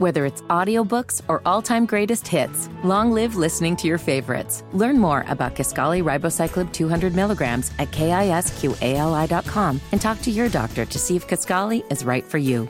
[0.00, 4.64] Whether it's audiobooks or all-time greatest hits, long live listening to your favorites.
[4.72, 10.98] Learn more about Kisqali Ribociclib 200 milligrams at kisqali.com and talk to your doctor to
[10.98, 12.66] see if Kisqali is right for you.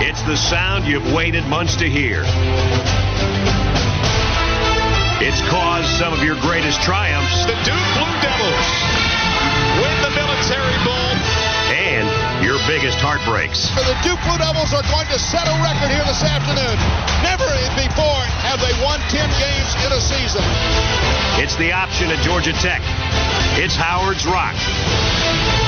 [0.00, 2.22] It's the sound you've waited months to hear.
[5.20, 7.44] It's caused some of your greatest triumphs.
[7.44, 8.68] The Duke Blue Devils
[9.76, 11.01] win the military bowl.
[12.42, 13.70] Your biggest heartbreaks.
[13.78, 16.74] The Duke Blue Devils are going to set a record here this afternoon.
[17.22, 17.46] Never
[17.78, 20.42] before have they won 10 games in a season.
[21.38, 22.82] It's the option at Georgia Tech.
[23.58, 24.54] It's Howard's Rock.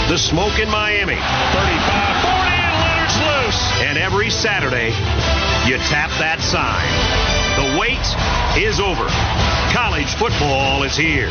[0.09, 1.15] The smoke in Miami.
[1.15, 3.63] 35 40 and Leonard's loose.
[3.87, 4.91] And every Saturday,
[5.69, 6.83] you tap that sign.
[7.55, 8.03] The wait
[8.59, 9.07] is over.
[9.73, 11.31] College football is here.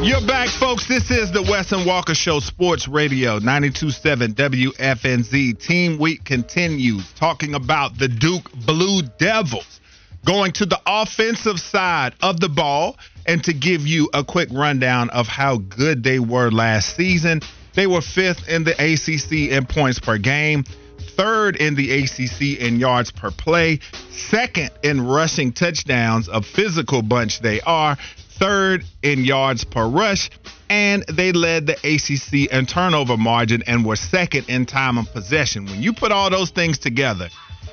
[0.00, 0.86] You're back, folks.
[0.86, 5.58] This is the Wesson Walker Show, Sports Radio 927 WFNZ.
[5.58, 9.80] Team Week continues talking about the Duke Blue Devils
[10.24, 12.96] going to the offensive side of the ball.
[13.26, 17.42] And to give you a quick rundown of how good they were last season,
[17.74, 20.64] they were fifth in the ACC in points per game,
[20.98, 27.40] third in the ACC in yards per play, second in rushing touchdowns, a physical bunch
[27.40, 27.98] they are,
[28.38, 30.30] third in yards per rush,
[30.70, 35.64] and they led the ACC in turnover margin and were second in time of possession.
[35.66, 37.28] When you put all those things together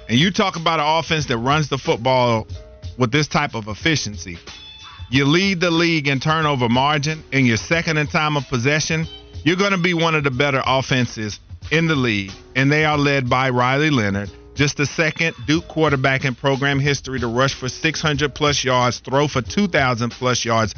[0.10, 2.48] and you talk about an offense that runs the football
[2.98, 4.38] with this type of efficiency,
[5.10, 9.06] you lead the league in turnover margin and you're second in time of possession,
[9.44, 11.40] you're going to be one of the better offenses
[11.72, 12.32] in the league.
[12.56, 17.20] And they are led by Riley Leonard just the second Duke quarterback in program history
[17.20, 20.74] to rush for 600 plus yards, throw for 2,000 plus yards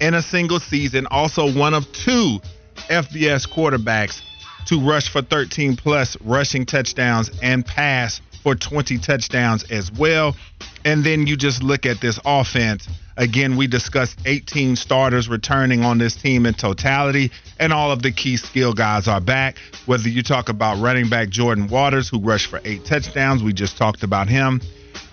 [0.00, 1.06] in a single season.
[1.06, 2.40] Also, one of two
[2.88, 4.20] FBS quarterbacks
[4.66, 10.36] to rush for 13 plus rushing touchdowns and pass for 20 touchdowns as well.
[10.84, 12.88] And then you just look at this offense.
[13.20, 18.12] Again, we discussed 18 starters returning on this team in totality, and all of the
[18.12, 19.58] key skill guys are back.
[19.84, 23.76] Whether you talk about running back Jordan Waters, who rushed for eight touchdowns, we just
[23.76, 24.62] talked about him.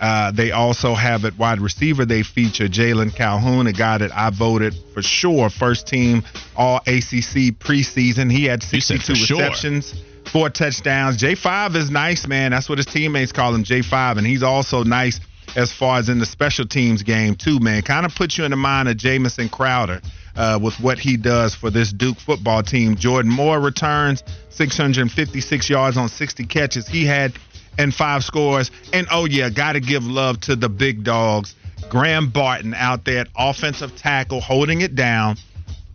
[0.00, 4.30] Uh, they also have at wide receiver, they feature Jalon Calhoun, a guy that I
[4.30, 6.22] voted for sure first team
[6.56, 8.32] All ACC preseason.
[8.32, 9.90] He had 62 receptions.
[9.90, 11.16] Sure four touchdowns.
[11.16, 12.50] J5 is nice, man.
[12.50, 15.20] That's what his teammates call him, J5, and he's also nice
[15.58, 17.82] as far as in the special teams game too, man.
[17.82, 20.00] Kind of puts you in the mind of Jamison Crowder
[20.36, 22.94] uh, with what he does for this Duke football team.
[22.94, 27.32] Jordan Moore returns 656 yards on 60 catches he had
[27.76, 28.70] and five scores.
[28.92, 31.56] And oh yeah, got to give love to the big dogs.
[31.88, 35.38] Graham Barton out there at offensive tackle, holding it down.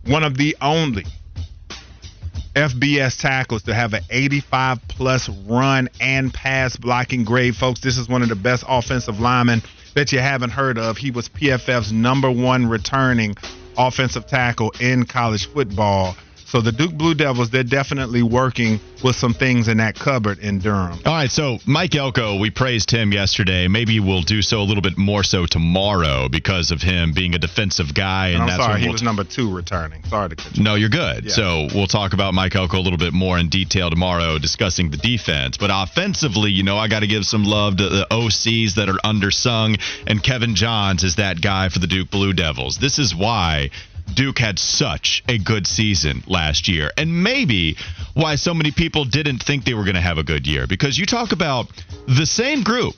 [0.04, 1.06] One of the only
[2.54, 7.80] FBS tackles to have an 85 plus run and pass blocking grade, folks.
[7.80, 9.62] This is one of the best offensive linemen
[9.94, 10.96] that you haven't heard of.
[10.96, 13.34] He was PFF's number one returning
[13.76, 16.16] offensive tackle in college football.
[16.46, 20.60] So the Duke Blue Devils, they're definitely working with some things in that cupboard in
[20.60, 20.98] Durham.
[21.04, 23.68] All right, so Mike Elko, we praised him yesterday.
[23.68, 27.38] Maybe we'll do so a little bit more so tomorrow because of him being a
[27.38, 28.28] defensive guy.
[28.28, 30.04] And, and I'm that's sorry, he we'll was t- number two returning.
[30.04, 30.62] Sorry to cut you.
[30.62, 31.24] No, you're good.
[31.24, 31.32] Yeah.
[31.32, 34.96] So we'll talk about Mike Elko a little bit more in detail tomorrow, discussing the
[34.96, 35.56] defense.
[35.56, 38.98] But offensively, you know, I got to give some love to the OCs that are
[39.04, 42.78] undersung, and Kevin Johns is that guy for the Duke Blue Devils.
[42.78, 43.70] This is why
[44.12, 47.76] Duke had such a good season last year, and maybe
[48.14, 50.66] why so many people didn't think they were going to have a good year.
[50.66, 51.68] Because you talk about
[52.06, 52.94] the same group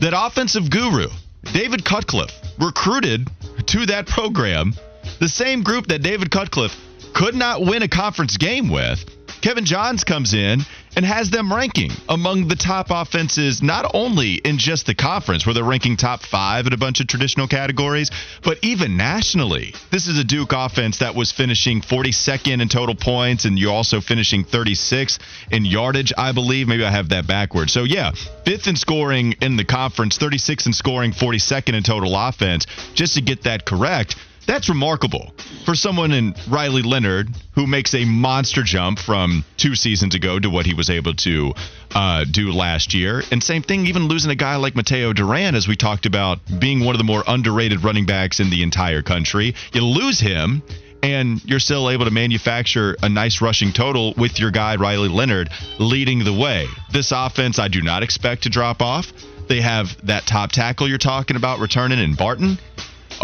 [0.00, 1.08] that offensive guru
[1.52, 3.28] David Cutcliffe recruited
[3.66, 4.74] to that program,
[5.20, 6.76] the same group that David Cutcliffe
[7.14, 9.04] could not win a conference game with.
[9.44, 10.60] Kevin Johns comes in
[10.96, 15.52] and has them ranking among the top offenses, not only in just the conference, where
[15.52, 18.10] they're ranking top five in a bunch of traditional categories,
[18.42, 19.74] but even nationally.
[19.90, 24.00] This is a Duke offense that was finishing 42nd in total points, and you're also
[24.00, 25.18] finishing 36
[25.50, 26.66] in yardage, I believe.
[26.66, 27.70] Maybe I have that backwards.
[27.70, 28.12] So, yeah,
[28.46, 32.64] fifth in scoring in the conference, 36 in scoring, 42nd in total offense.
[32.94, 35.32] Just to get that correct, that's remarkable
[35.64, 40.50] for someone in Riley Leonard who makes a monster jump from two seasons ago to
[40.50, 41.54] what he was able to
[41.94, 43.22] uh, do last year.
[43.30, 46.84] And same thing, even losing a guy like Mataeo Durant, as we talked about, being
[46.84, 49.54] one of the more underrated running backs in the entire country.
[49.72, 50.62] You lose him,
[51.02, 55.50] and you're still able to manufacture a nice rushing total with your guy Riley Leonard
[55.78, 56.66] leading the way.
[56.92, 59.12] This offense, I do not expect to drop off.
[59.46, 62.58] They have that top tackle you're talking about returning in Barton.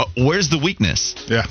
[0.01, 1.15] Uh, where's the weakness?
[1.29, 1.45] Yeah.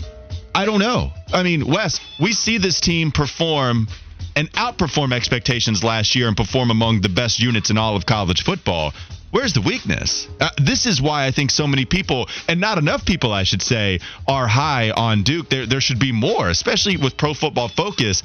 [0.56, 1.14] I don't know.
[1.32, 3.88] I mean, Wes, we see this team perform
[4.36, 8.44] and outperform expectations last year and perform among the best units in all of college
[8.44, 8.92] football.
[9.30, 10.28] Where's the weakness?
[10.40, 13.62] Uh, this is why I think so many people, and not enough people, I should
[13.62, 15.50] say, are high on Duke.
[15.50, 18.24] There, there should be more, especially with Pro Football Focus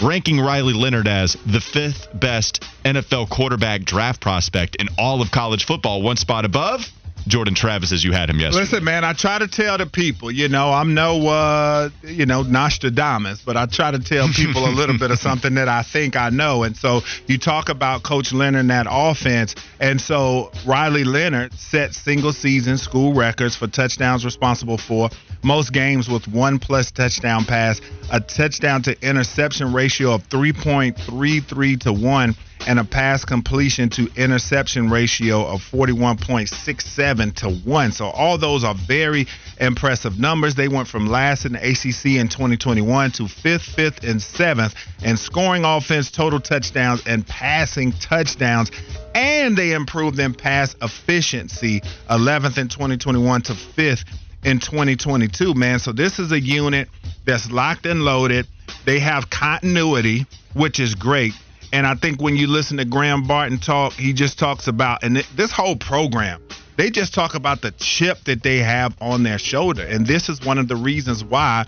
[0.00, 5.66] ranking Riley Leonard as the fifth best NFL quarterback draft prospect in all of college
[5.66, 6.90] football, one spot above
[7.26, 8.62] Jordan Travis as you had him yesterday.
[8.62, 12.42] Listen, man, I try to tell the people, you know, I'm no, uh, you know,
[12.42, 16.16] Nostradamus, but I try to tell people a little bit of something that I think
[16.16, 16.62] I know.
[16.62, 19.54] And so you talk about Coach Leonard and that offense.
[19.78, 25.10] And so Riley Leonard set single season school records for touchdowns responsible for
[25.42, 27.80] most games with one plus touchdown pass,
[28.12, 32.34] a touchdown to interception ratio of 3.33 to 1
[32.66, 37.92] and a pass completion to interception ratio of 41.67 to 1.
[37.92, 39.26] So all those are very
[39.60, 40.54] impressive numbers.
[40.54, 45.18] They went from last in the ACC in 2021 to 5th, 5th, and 7th and
[45.18, 48.70] scoring offense, total touchdowns, and passing touchdowns.
[49.14, 54.04] And they improved in pass efficiency, 11th in 2021 to 5th
[54.44, 55.78] in 2022, man.
[55.78, 56.88] So this is a unit
[57.26, 58.46] that's locked and loaded.
[58.84, 61.34] They have continuity, which is great.
[61.72, 65.16] And I think when you listen to Graham Barton talk, he just talks about, and
[65.36, 66.42] this whole program,
[66.80, 69.82] they just talk about the chip that they have on their shoulder.
[69.82, 71.66] And this is one of the reasons why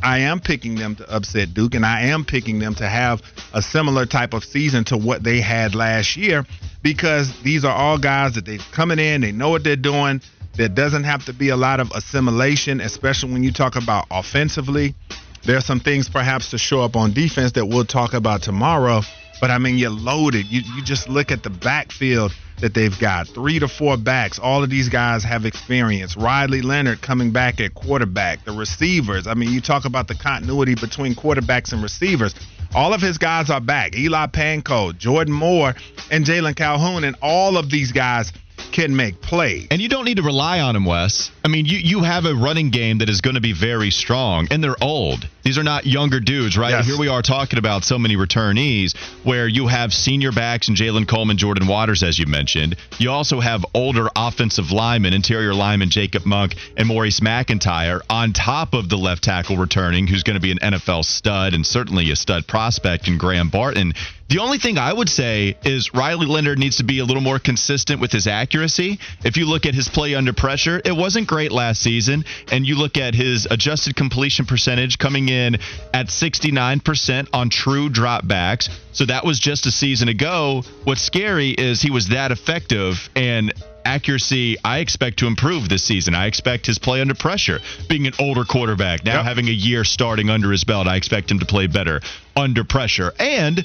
[0.00, 3.20] I am picking them to upset Duke, and I am picking them to have
[3.52, 6.46] a similar type of season to what they had last year
[6.82, 10.20] because these are all guys that they're coming in, they know what they're doing.
[10.56, 14.94] There doesn't have to be a lot of assimilation, especially when you talk about offensively.
[15.42, 19.02] There are some things perhaps to show up on defense that we'll talk about tomorrow
[19.44, 20.46] but I mean, you're loaded.
[20.46, 23.28] You you just look at the backfield that they've got.
[23.28, 24.38] Three to four backs.
[24.38, 26.16] All of these guys have experience.
[26.16, 28.42] Riley Leonard coming back at quarterback.
[28.46, 29.26] The receivers.
[29.26, 32.34] I mean, you talk about the continuity between quarterbacks and receivers.
[32.74, 33.94] All of his guys are back.
[33.94, 35.74] Eli Pancol, Jordan Moore,
[36.10, 38.32] and Jalon Calhoun, and all of these guys
[38.74, 39.68] can make plays.
[39.70, 41.30] And you don't need to rely on him, Wes.
[41.44, 44.48] I mean, you, you have a running game that is going to be very strong,
[44.50, 45.28] and they're old.
[45.44, 46.70] These are not younger dudes, right?
[46.70, 46.86] Yes.
[46.86, 51.06] Here we are talking about so many returnees where you have senior backs and Jalen
[51.06, 52.76] Coleman, Jordan Waters, as you mentioned.
[52.98, 58.74] You also have older offensive linemen, interior lineman Jacob Monk and Maurice McIntyre, on top
[58.74, 62.16] of the left tackle returning, who's going to be an NFL stud and certainly a
[62.16, 63.92] stud prospect in Graham Barton.
[64.28, 67.38] The only thing I would say is Riley Leonard needs to be a little more
[67.38, 68.98] consistent with his accuracy.
[69.22, 72.24] If you look at his play under pressure, it wasn't great last season.
[72.50, 75.56] And you look at his adjusted completion percentage coming in
[75.92, 78.68] at 69% on true dropbacks.
[78.92, 80.64] So that was just a season ago.
[80.84, 83.52] What's scary is he was that effective and
[83.84, 86.14] accuracy I expect to improve this season.
[86.14, 87.60] I expect his play under pressure.
[87.88, 89.24] Being an older quarterback, now Yep.
[89.24, 92.00] having a year starting under his belt, I expect him to play better
[92.34, 93.12] under pressure.
[93.18, 93.64] And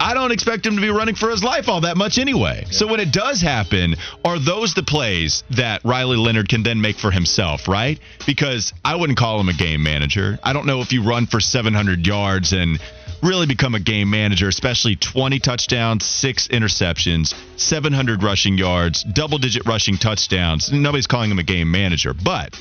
[0.00, 2.66] I don't expect him to be running for his life all that much anyway.
[2.70, 6.96] So when it does happen, are those the plays that Riley Leonard can then make
[6.96, 7.98] for himself, right?
[8.26, 10.38] Because I wouldn't call him a game manager.
[10.42, 12.78] I don't know if you run for 700 yards and
[13.22, 19.66] really become a game manager, especially 20 touchdowns, six interceptions, 700 rushing yards, double digit
[19.66, 20.70] rushing touchdowns.
[20.72, 22.58] Nobody's calling him a game manager, but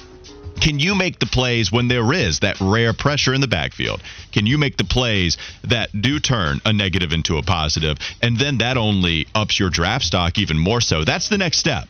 [0.61, 4.01] can you make the plays when there is that rare pressure in the backfield?
[4.31, 7.97] Can you make the plays that do turn a negative into a positive?
[8.21, 11.03] And then that only ups your draft stock even more so.
[11.03, 11.87] That's the next step.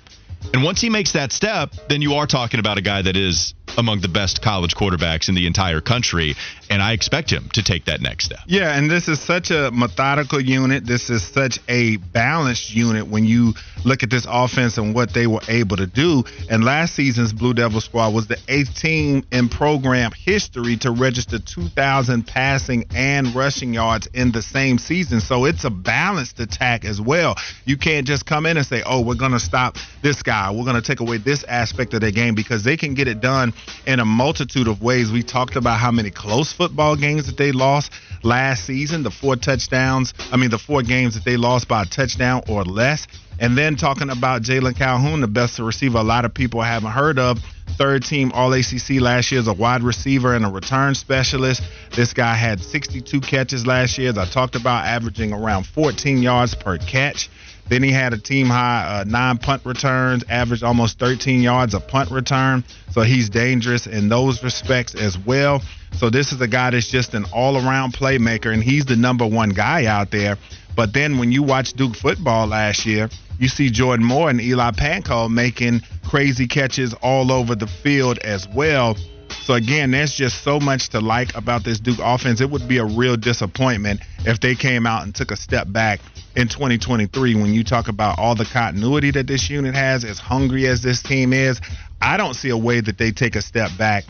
[0.53, 3.53] And once he makes that step, then you are talking about a guy that is
[3.77, 6.35] among the best college quarterbacks in the entire country.
[6.69, 8.39] And I expect him to take that next step.
[8.47, 10.85] Yeah, and this is such a methodical unit.
[10.85, 13.53] This is such a balanced unit when you
[13.83, 16.23] look at this offense and what they were able to do.
[16.49, 21.37] And last season's Blue Devil squad was the eighth team in program history to register
[21.37, 25.21] 2,000 passing and rushing yards in the same season.
[25.21, 27.35] So it's a balanced attack as well.
[27.65, 30.51] You can't just come in and say, oh, we're going to stop this guy.
[30.51, 33.21] We're going to take away this aspect of their game because they can get it
[33.21, 33.53] done
[33.85, 35.11] in a multitude of ways.
[35.11, 37.91] We talked about how many close football games that they lost
[38.23, 41.85] last season, the four touchdowns, I mean, the four games that they lost by a
[41.85, 43.07] touchdown or less.
[43.39, 47.19] And then talking about Jalon Calhoun, the best receiver a lot of people haven't heard
[47.19, 47.39] of.
[47.77, 51.61] Third team All ACC last year as a wide receiver and a return specialist.
[51.93, 56.55] This guy had 62 catches last year, as I talked about, averaging around 14 yards
[56.55, 57.29] per catch.
[57.67, 61.79] Then he had a team high uh, nine punt returns, averaged almost 13 yards a
[61.79, 62.63] punt return.
[62.91, 65.61] So he's dangerous in those respects as well.
[65.93, 69.49] So this is a guy that's just an all-around playmaker, and he's the number one
[69.49, 70.37] guy out there.
[70.75, 74.71] But then when you watch Duke football last year, you see Jordan Moore and Eli
[74.71, 78.95] Pancol making crazy catches all over the field as well.
[79.43, 82.41] So again, there's just so much to like about this Duke offense.
[82.41, 85.99] It would be a real disappointment if they came out and took a step back
[86.35, 90.67] in 2023 when you talk about all the continuity that this unit has, as hungry
[90.67, 91.59] as this team is.
[92.01, 94.03] I don't see a way that they take a step back.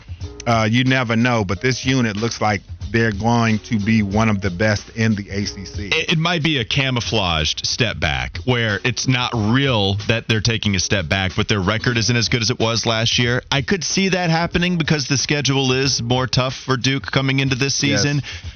[0.46, 4.40] Uh, you never know, but this unit looks like they're going to be one of
[4.40, 5.92] the best in the ACC.
[5.94, 10.76] It, it, might be a camouflaged step back where it's not real that they're taking
[10.76, 13.42] a step back, but their record isn't as good as it was last year.
[13.50, 17.56] I could see that happening because the schedule is more tough for Duke coming into
[17.56, 18.20] this season.
[18.22, 18.55] Yes.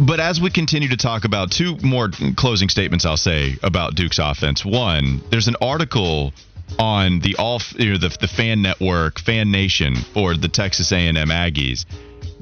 [0.00, 4.20] But as we continue to talk about two more closing statements, I'll say about Duke's
[4.20, 4.64] offense.
[4.64, 6.32] One, there's an article
[6.78, 11.16] on the all you know, the, the fan network, Fan Nation for the Texas A&M
[11.16, 11.84] Aggies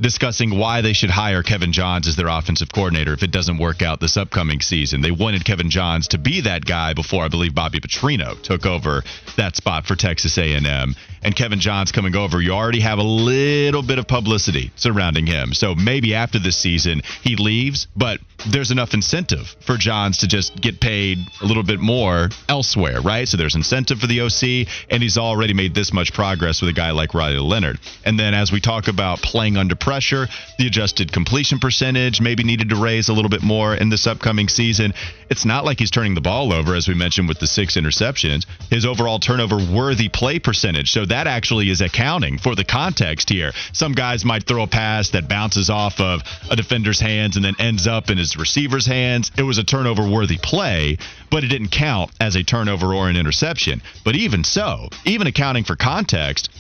[0.01, 3.83] discussing why they should hire Kevin Johns as their offensive coordinator if it doesn't work
[3.83, 5.01] out this upcoming season.
[5.01, 9.03] They wanted Kevin Johns to be that guy before I believe Bobby Petrino took over
[9.37, 10.95] that spot for Texas A&M.
[11.23, 15.55] And Kevin Johns coming over, you already have a little bit of publicity surrounding him.
[15.55, 20.61] So maybe after this season he leaves, but there's enough incentive for Johns to just
[20.61, 23.27] get paid a little bit more elsewhere, right?
[23.27, 26.75] So there's incentive for the OC, and he's already made this much progress with a
[26.75, 27.79] guy like Riley Leonard.
[28.05, 30.27] And then as we talk about playing under pressure,
[30.59, 34.49] the adjusted completion percentage maybe needed to raise a little bit more in this upcoming
[34.49, 34.93] season.
[35.31, 38.47] It's not like he's turning the ball over, as we mentioned with the six interceptions.
[38.69, 40.91] His overall turnover worthy play percentage.
[40.91, 43.53] So that actually is accounting for the context here.
[43.73, 47.55] Some guys might throw a pass that bounces off of a defender's hands and then
[47.61, 49.31] ends up in his receiver's hands.
[49.39, 50.99] It was a turnover worthy play,
[51.31, 53.83] but it didn't count as a turnover or an interception.
[54.05, 56.51] But even so, even accounting for context,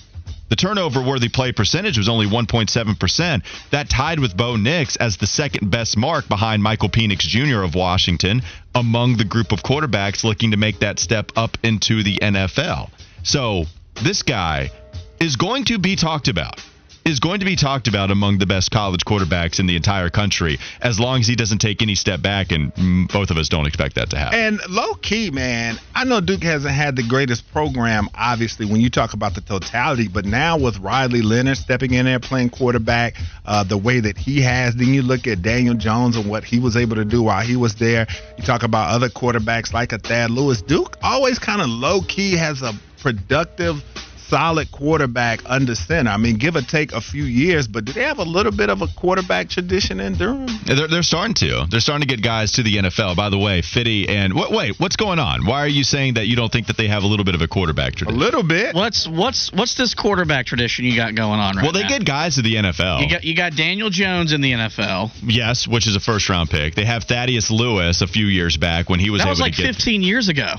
[0.49, 3.43] the turnover worthy play percentage was only 1.7%.
[3.71, 7.63] That tied with Bo Nix as the second best mark behind Michael Penix Jr.
[7.63, 8.43] of Washington
[8.75, 12.91] among the group of quarterbacks looking to make that step up into the NFL.
[13.23, 13.65] So
[14.03, 14.71] this guy
[15.19, 16.61] is going to be talked about
[17.07, 20.59] is going to be talked about among the best college quarterbacks in the entire country
[20.83, 22.73] as long as he doesn't take any step back, and
[23.09, 24.39] both of us don't expect that to happen.
[24.39, 28.91] And low key, man, I know Duke hasn't had the greatest program, obviously, when you
[28.91, 33.63] talk about the totality, but now with Riley Leonard stepping in there playing quarterback uh,
[33.63, 36.77] the way that he has, then you look at Daniel Jones and what he was
[36.77, 38.09] able to do while he was there.
[38.37, 40.61] You talk about other quarterbacks like a Thad Lewis.
[40.61, 43.85] Duke always kind of low key has a productive
[44.29, 46.11] solid quarterback under center.
[46.11, 48.71] I mean, give or take a few years, but do they have a little bit
[48.71, 50.47] of a quarterback tradition in Durham?
[50.67, 51.67] They're, they're starting to.
[51.71, 53.17] They're starting to get guys to the NFL.
[53.17, 55.47] By the way, Fitty and wait, wait, what's going on?
[55.47, 57.43] Why are you saying that you don't think that they have a little bit of
[57.43, 58.21] a quarterback tradition?
[58.21, 58.75] A little bit.
[58.75, 61.63] What's what's what's this quarterback tradition you got going on right now?
[61.63, 61.89] Well, they now?
[61.89, 63.03] get guys to the NFL.
[63.03, 65.13] You got you got Daniel Jones in the NFL.
[65.23, 66.75] Yes, which is a first round pick.
[66.75, 69.55] They have Thaddeus Lewis a few years back when he was that able was like
[69.55, 70.55] to get 15 years ago.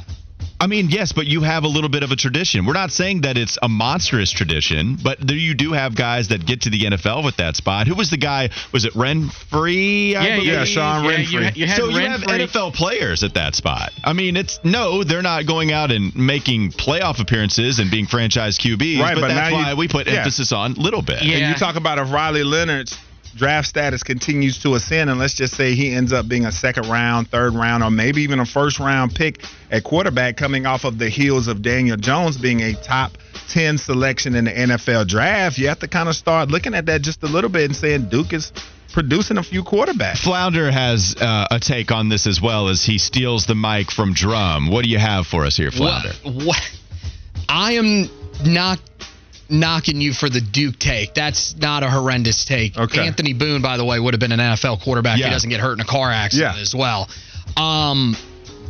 [0.60, 2.66] I mean, yes, but you have a little bit of a tradition.
[2.66, 6.46] We're not saying that it's a monstrous tradition, but there you do have guys that
[6.46, 7.88] get to the NFL with that spot.
[7.88, 8.50] Who was the guy?
[8.72, 10.12] Was it Renfree?
[10.12, 11.32] Yeah, yeah, yeah, Sean yeah, Renfree.
[11.32, 13.92] You, had, you had so you have NFL players at that spot.
[14.04, 18.58] I mean, it's no, they're not going out and making playoff appearances and being franchise
[18.58, 19.00] QBs.
[19.00, 20.20] Right, but, but that's now you- why we put yeah.
[20.20, 21.22] emphasis on little bit.
[21.22, 21.38] Yeah.
[21.38, 22.98] And you talk about if Riley Leonard's
[23.36, 26.88] draft status continues to ascend, and let's just say he ends up being a second
[26.88, 30.98] round, third round, or maybe even a first round pick at quarterback coming off of
[30.98, 33.12] the heels of Daniel Jones being a top
[33.50, 37.01] 10 selection in the NFL draft, you have to kind of start looking at that
[37.01, 38.51] just a little bit and saying Duke is
[38.93, 40.19] producing a few quarterbacks.
[40.19, 44.13] Flounder has uh, a take on this as well as he steals the mic from
[44.13, 44.69] Drum.
[44.69, 46.13] What do you have for us here, Flounder?
[46.24, 46.77] What, what?
[47.50, 48.10] I am
[48.46, 48.79] not
[49.50, 51.13] knocking you for the Duke take.
[51.13, 52.77] That's not a horrendous take.
[52.77, 53.06] Okay.
[53.06, 55.20] Anthony Boone, by the way, would have been an NFL quarterback.
[55.20, 55.27] Yeah.
[55.27, 56.62] He doesn't get hurt in a car accident Yeah.
[56.62, 57.10] as well.
[57.56, 58.16] Um,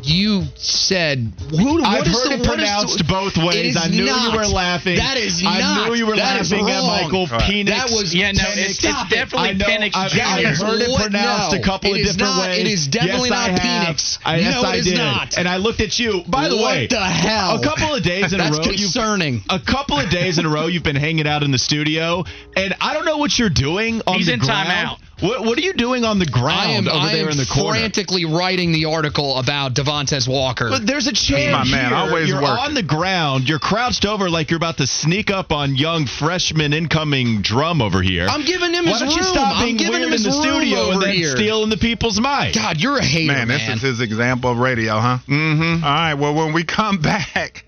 [0.04, 1.82] you said who?
[1.84, 3.76] I've what is heard the, it pronounced the- both ways.
[3.78, 4.32] I knew not.
[4.32, 4.98] you were laughing.
[4.98, 5.54] That is not.
[5.56, 5.88] I not.
[5.90, 6.88] knew you were laughing at wrong.
[6.88, 7.68] Michael Penix.
[7.68, 8.58] That was Yeah, no, Penix.
[8.58, 9.16] it's, it's Stop it.
[9.16, 10.22] definitely I know, Penix I've, Jr.
[10.24, 12.48] I've heard it pronounced No, a couple of different not.
[12.48, 12.60] ways.
[12.60, 13.96] It is definitely yes, not have.
[13.96, 14.20] Penix.
[14.26, 14.98] I, yes, No, I it is did.
[14.98, 15.38] not.
[15.38, 16.24] And I looked at you.
[16.28, 17.60] By the way What way, the hell?
[17.60, 19.42] a couple of days in a row, you've concerning.
[19.50, 22.24] a couple of days in a row, you've been hanging out in the studio,
[22.56, 24.70] and I don't know what you're doing on He's the in ground.
[24.70, 24.98] timeout.
[25.20, 27.38] What, what are you doing on the ground I am, over I there am in
[27.38, 27.80] the corner?
[27.80, 30.70] frantically writing the article about Devontae Walker.
[30.70, 31.96] But there's a chance my man, here.
[31.98, 32.66] always you're working.
[32.66, 33.50] on the ground.
[33.50, 38.02] You're crouched over like you're about to sneak up on young freshman incoming drum over
[38.04, 38.28] here.
[38.30, 39.34] I'm giving him Why his don't you room.
[39.34, 41.30] stop I'm being giving weird him in the studio and then here.
[41.36, 42.54] stealing the people's mic?
[42.54, 43.58] God, you're a hater, Man, man.
[43.60, 45.18] this is his example of radio, huh?
[45.28, 45.84] Mm-hmm.
[45.84, 46.14] All right.
[46.14, 47.66] Well, when we come back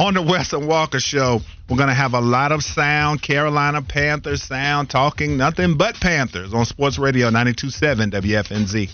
[0.00, 4.88] on the Weston Walker Show, we're gonna have a lot of sound, Carolina Panthers sound,
[4.88, 8.90] talking nothing but Panthers on Sports Radio 92.7 WFNZ.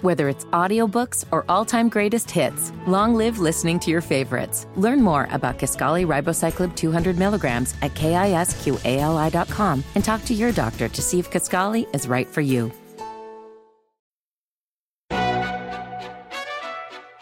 [0.00, 4.66] Whether it's audiobooks or all-time greatest hits, long live listening to your favorites.
[4.76, 11.02] Learn more about Kisqali Ribociclib 200 milligrams at kisqali.com and talk to your doctor to
[11.02, 12.72] see if Kisqali is right for you.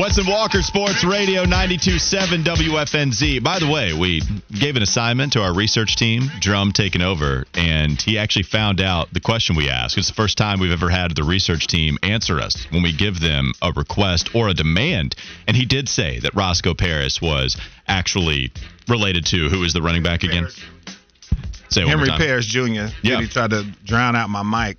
[0.00, 3.44] Weston Walker Sports Radio 92.7 WFNZ.
[3.44, 8.00] By the way, we gave an assignment to our research team, Drum taking over, and
[8.00, 9.98] he actually found out the question we asked.
[9.98, 13.20] It's the first time we've ever had the research team answer us when we give
[13.20, 15.16] them a request or a demand.
[15.46, 18.52] And he did say that Roscoe Parrish was actually
[18.88, 20.48] related to who is the running back again?
[21.68, 22.18] Say one more Henry time.
[22.20, 22.86] Parrish Jr.
[23.02, 23.20] Yeah.
[23.20, 24.78] He tried to drown out my mic.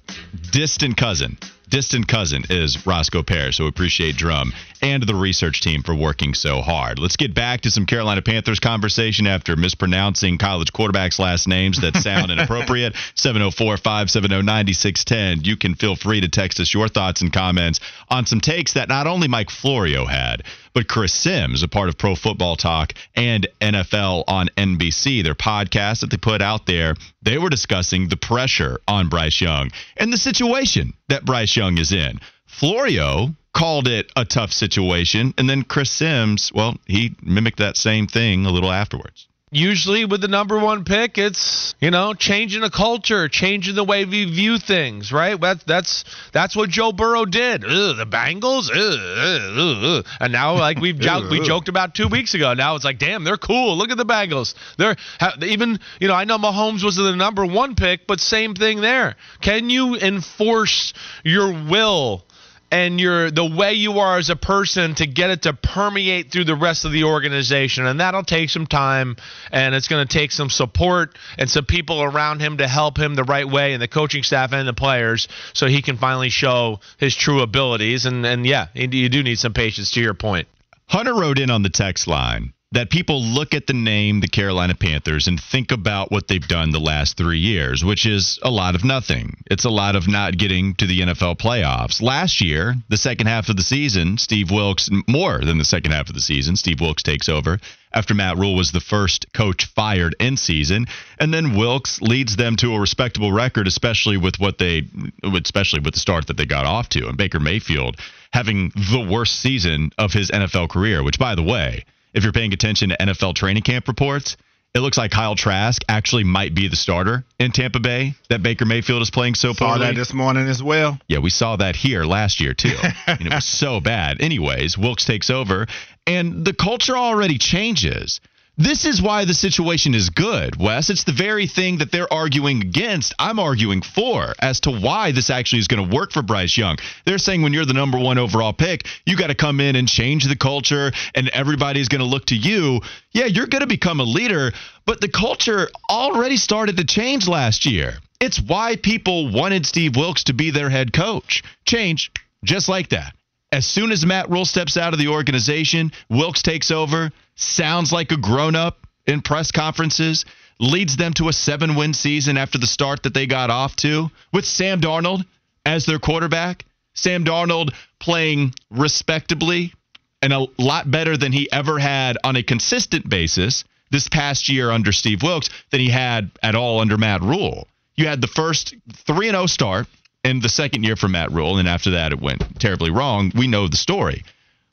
[0.52, 1.38] distant cousin.
[1.70, 4.52] Distant cousin is Roscoe Parrish, so appreciate Drum
[4.82, 7.00] and the research team for working so hard.
[7.00, 11.96] Let's get back to some Carolina Panthers conversation after mispronouncing college quarterbacks' last names that
[12.02, 12.96] sound inappropriate.
[13.16, 15.44] 704 570 9610.
[15.44, 18.90] You can feel free to text us your thoughts and comments on some takes that
[18.90, 23.48] not only Mike Florio had, but Chris Sims, a part of Pro Football Talk and
[23.60, 28.80] NFL on NBC, their podcast that they put out there, they were discussing the pressure
[28.88, 32.20] on Bryce Young and the situation that Bryce Young is in.
[32.46, 38.08] Florio called it a tough situation, and then Chris Sims, well, he mimicked that same
[38.08, 39.28] thing a little afterwards.
[39.54, 44.06] usually with the number one pick, it's you know changing a culture, changing the way
[44.06, 45.38] we view things, right?
[45.40, 47.66] That's that's that's what Joe Burrow did.
[47.66, 50.06] Ugh, the Bengals, ugh, ugh, ugh, ugh.
[50.22, 52.54] and now like we've jo- we joked about two weeks ago.
[52.54, 53.78] Now it's like, damn, they're cool.
[53.78, 54.56] Look at the Bengals.
[54.78, 58.56] They're ha- even you know I know Mahomes was the number one pick, but same
[58.56, 59.18] thing there.
[59.42, 60.94] Can you enforce
[61.26, 62.24] your will?
[62.72, 66.46] And your the way you are as a person to get it to permeate through
[66.46, 67.86] the rest of the organization.
[67.86, 69.18] And that'll take some time
[69.52, 73.16] and it's going to take some support and some people around him to help him
[73.16, 76.80] the right way and the coaching staff and the players so he can finally show
[76.98, 78.06] his true abilities.
[78.06, 80.48] And and yeah you do need some patience to your point.
[80.88, 84.74] Hunter wrote in on the text line that people look at the name the Carolina
[84.74, 88.76] Panthers and think about what they've done the last three years, which is a lot
[88.76, 89.36] of nothing.
[89.50, 92.02] It's a lot of not getting to the NFL playoffs.
[92.02, 96.08] Last year, the second half of the season, Steve Wilks, more than the second half
[96.08, 97.60] of the season, Steve Wilks takes over
[97.94, 100.86] after Matt Rhule was the first coach fired in season.
[101.20, 104.88] And then Wilks leads them to a respectable record, especially with what they,
[105.24, 107.10] especially with the start that they got off to.
[107.10, 107.98] And Baker Mayfield
[108.32, 112.54] having the worst season of his NFL career, which, by the way, if you're paying
[112.54, 114.38] attention to NFL training camp reports,
[114.74, 118.66] it looks like Kyle Trask actually might be the starter in Tampa Bay that Baker
[118.66, 119.88] Mayfield is playing so Saw poorly.
[119.88, 120.98] that this morning as well.
[121.10, 122.78] Yeah, we saw that here last year too.
[123.08, 124.22] and it was so bad.
[124.22, 125.68] Anyways, Wilks takes over
[126.08, 128.22] and the culture already changes.
[128.62, 130.92] This is why the situation is good, Wes.
[130.92, 133.16] It's the very thing that they're arguing against.
[133.18, 136.78] I'm arguing for as to why this actually is going to work for Bryce Young.
[137.04, 139.88] They're saying when you're the number one overall pick, you got to come in and
[139.88, 142.82] change the culture, and everybody's going to look to you.
[143.10, 144.52] Yeah, you're going to become a leader,
[144.86, 147.96] but the culture already started to change last year.
[148.20, 151.42] It's why people wanted Steve Wilks to be their head coach.
[151.66, 152.12] Change
[152.44, 153.16] just like that.
[153.52, 158.12] As soon as Matt Rhule steps out of the organization, Wilks takes over, sounds like
[158.12, 160.26] a grown up in press conferences,
[160.60, 164.10] leads them to a seven win season after the start that they got off to,
[164.32, 165.26] with Sam Darnold
[165.66, 166.66] as their quarterback.
[166.94, 169.74] Sam Darnold playing respectably
[170.22, 174.72] and a lot better than he ever had on a consistent basis this past year
[174.72, 177.68] under Steve Wilks than he had at all under Matt Rhule.
[177.96, 179.88] You had the first 3 0 start
[180.24, 183.32] in the second year for Matt Rhule, and after that it went terribly wrong.
[183.36, 184.24] We know the story.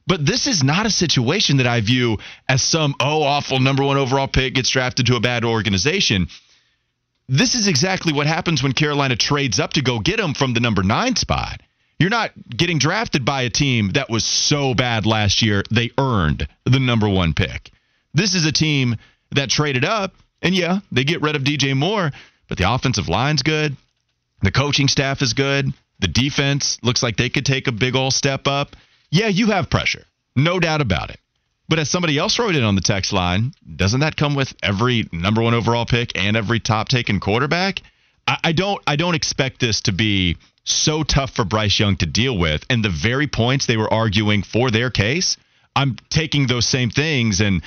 [0.09, 2.17] But this is not a situation that I view
[2.49, 6.29] as some, oh, awful number one overall pick gets drafted to a bad organization.
[7.29, 10.61] This is exactly what happens when Carolina trades up to go get him from the
[10.61, 11.61] number nine spot.
[11.99, 16.49] You're not getting drafted by a team that was so bad last year, they earned
[16.65, 17.71] the number one pick.
[18.15, 18.97] This is a team
[19.33, 22.13] that traded up, and yeah, they get rid of DJ Moore,
[22.49, 23.77] but the offensive line's good.
[24.41, 25.67] The coaching staff is good.
[25.99, 28.75] The defense looks like they could take a big old step up.
[29.11, 30.05] Yeah, you have pressure.
[30.37, 31.21] No doubt about it.
[31.69, 35.07] But as somebody else wrote in on the text line, doesn't that come with every
[35.13, 37.83] number one overall pick and every top taken quarterback?
[38.27, 42.07] I, I don't I don't expect this to be so tough for Bryce Young to
[42.07, 42.65] deal with.
[42.71, 45.37] And the very points they were arguing for their case,
[45.77, 47.63] I'm taking those same things and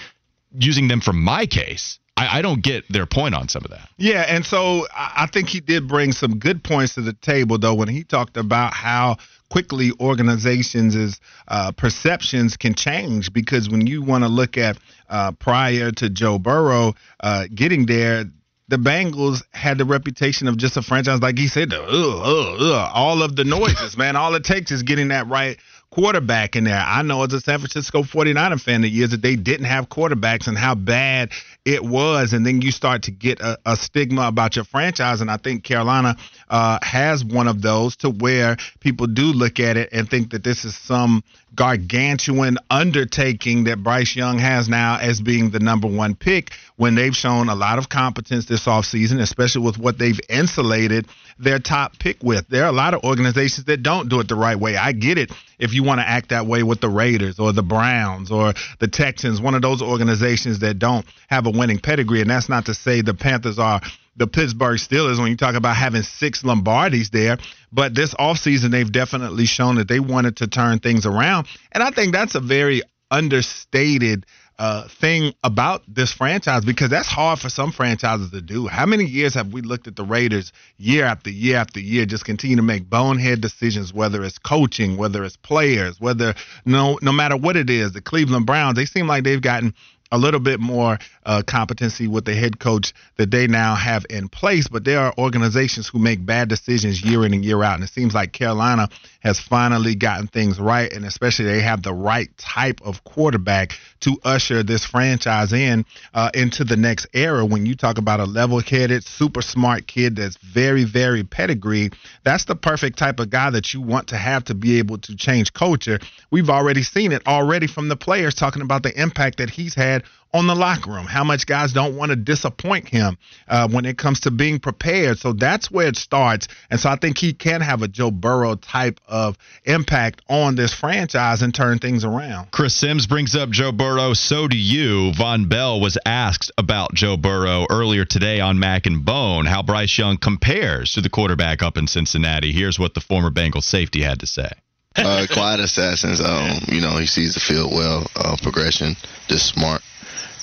[0.51, 1.99] using them for my case.
[2.17, 3.89] I, I don't get their point on some of that.
[3.97, 7.73] Yeah, and so I think he did bring some good points to the table, though,
[7.73, 9.17] when he talked about how
[9.49, 13.33] quickly organizations' uh, perceptions can change.
[13.33, 14.77] Because when you want to look at
[15.09, 18.25] uh, prior to Joe Burrow uh, getting there,
[18.67, 22.91] the Bengals had the reputation of just a franchise, like he said, ugh, ugh, ugh,
[22.93, 24.15] all of the noises, man.
[24.15, 25.57] All it takes is getting that right
[25.91, 26.79] quarterback in there.
[26.79, 30.47] I know as a San Francisco 49er fan, the years that they didn't have quarterbacks
[30.47, 31.31] and how bad
[31.65, 32.33] it was.
[32.33, 35.21] And then you start to get a, a stigma about your franchise.
[35.21, 36.15] And I think Carolina
[36.49, 40.43] uh, has one of those to where people do look at it and think that
[40.43, 46.15] this is some gargantuan undertaking that Bryce Young has now as being the number one
[46.15, 51.07] pick when they've shown a lot of competence this offseason, especially with what they've insulated
[51.37, 52.47] their top pick with.
[52.47, 54.77] There are a lot of organizations that don't do it the right way.
[54.77, 57.63] I get it if you want to act that way with the Raiders or the
[57.63, 62.21] Browns or the Texans, one of those organizations that don't have a winning pedigree.
[62.21, 63.81] And that's not to say the Panthers are
[64.15, 67.37] the Pittsburgh Steelers when you talk about having six Lombardis there.
[67.71, 71.47] But this offseason, they've definitely shown that they wanted to turn things around.
[71.71, 74.25] And I think that's a very understated
[74.61, 78.67] uh, thing about this franchise because that's hard for some franchises to do.
[78.67, 82.25] How many years have we looked at the Raiders year after year after year just
[82.25, 87.35] continue to make bonehead decisions, whether it's coaching, whether it's players, whether no no matter
[87.35, 89.73] what it is, the Cleveland Browns, they seem like they've gotten
[90.11, 94.27] a little bit more uh, competency with the head coach that they now have in
[94.27, 94.67] place.
[94.67, 97.75] But there are organizations who make bad decisions year in and year out.
[97.75, 100.91] And it seems like Carolina has finally gotten things right.
[100.91, 106.31] And especially they have the right type of quarterback to usher this franchise in uh,
[106.33, 107.45] into the next era.
[107.45, 111.91] When you talk about a level headed, super smart kid that's very, very pedigree,
[112.23, 115.15] that's the perfect type of guy that you want to have to be able to
[115.15, 115.99] change culture.
[116.31, 120.03] We've already seen it already from the players talking about the impact that he's had
[120.33, 123.17] on the locker room, how much guys don't want to disappoint him
[123.47, 125.19] uh, when it comes to being prepared.
[125.19, 126.47] So that's where it starts.
[126.69, 130.73] And so I think he can have a Joe Burrow type of impact on this
[130.73, 132.51] franchise and turn things around.
[132.51, 134.13] Chris Sims brings up Joe Burrow.
[134.13, 135.11] So do you.
[135.11, 139.97] Vonn Bell was asked about Joe Burrow earlier today on Mac and Bone, how Bryce
[139.97, 142.53] Young compares to the quarterback up in Cincinnati.
[142.53, 144.49] Here's what the former Bengals safety had to say.
[144.95, 146.21] uh, quiet assassins.
[146.21, 148.95] Um, you know, he sees the field well, uh, progression,
[149.27, 149.90] just smart and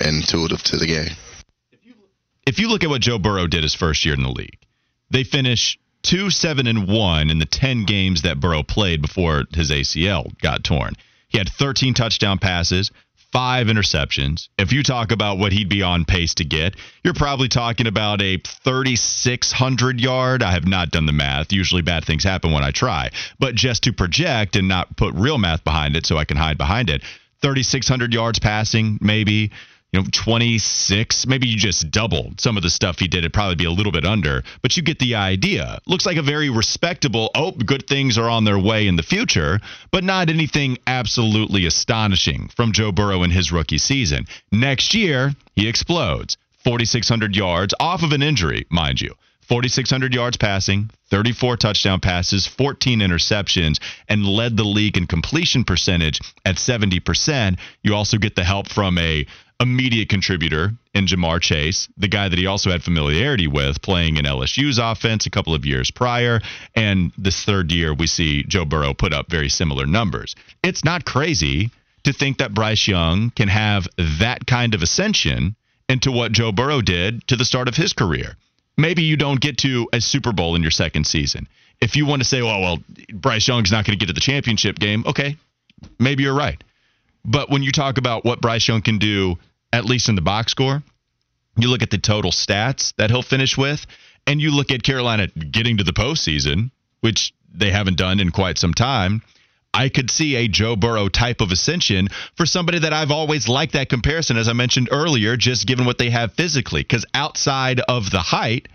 [0.01, 1.17] intuitive to the game.
[2.47, 4.59] If you look at what Joe Burrow did his first year in the league,
[5.11, 9.71] they finish two seven and one in the ten games that Burrow played before his
[9.71, 10.95] ACL got torn.
[11.29, 12.91] He had 13 touchdown passes,
[13.33, 14.49] five interceptions.
[14.59, 18.23] If you talk about what he'd be on pace to get, you're probably talking about
[18.23, 20.43] a 3,600 yard.
[20.43, 21.53] I have not done the math.
[21.53, 23.11] Usually bad things happen when I try.
[23.39, 26.57] But just to project and not put real math behind it so I can hide
[26.57, 27.03] behind it,
[27.43, 29.51] 3,600 yards passing, maybe.
[29.93, 33.21] You know, 26, maybe you just doubled some of the stuff he did.
[33.21, 35.79] It'd probably be a little bit under, but you get the idea.
[35.87, 39.61] Looks like a very respectable, oh, good things are on their way in the future,
[39.91, 44.27] but not anything absolutely astonishing from Joe Burrow in his rookie season.
[44.53, 46.37] Next year, he explodes.
[46.65, 49.15] 4,600 yards off of an injury, mind you.
[49.49, 56.21] 4,600 yards passing, 34 touchdown passes, 14 interceptions, and led the league in completion percentage
[56.45, 57.59] at 70%.
[57.83, 59.27] You also get the help from a
[59.61, 64.25] immediate contributor in Ja'Marr Chase, the guy that he also had familiarity with playing in
[64.25, 66.41] LSU's offense a couple of years prior.
[66.75, 70.37] And this third year, we see Joe Burrow put up very similar numbers.
[70.63, 71.71] It's not crazy
[72.05, 75.57] to think that Bryce Young can have that kind of ascension
[75.89, 78.37] into what Joe Burrow did to the start of his career.
[78.77, 81.49] Maybe you don't get to a Super Bowl in your second season.
[81.81, 82.79] If you want to say, well, well,
[83.13, 85.37] Bryce Young's not going to get to the championship game, okay,
[85.99, 86.63] maybe you're right.
[87.25, 89.37] But when you talk about what Bryce Young can do,
[89.73, 90.83] at least in the box score,
[91.57, 93.87] you look at the total stats that he'll finish with,
[94.27, 98.59] and you look at Carolina getting to the postseason, which they haven't done in quite
[98.59, 99.23] some time.
[99.75, 103.75] I could see a Joe Burrow type of ascension for somebody that I've always liked
[103.75, 106.83] that comparison, as I mentioned earlier, just given what they have physically.
[106.83, 108.69] Because outside of the height,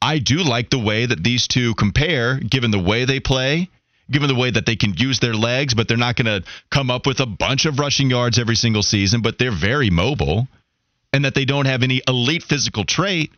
[0.00, 3.70] I do like the way that these two compare, given the way they play,
[4.10, 6.90] given the way that they can use their legs, but they're not going to come
[6.90, 10.48] up with a bunch of rushing yards every single season, but they're very mobile,
[11.12, 13.32] and that they don't have any elite physical trait.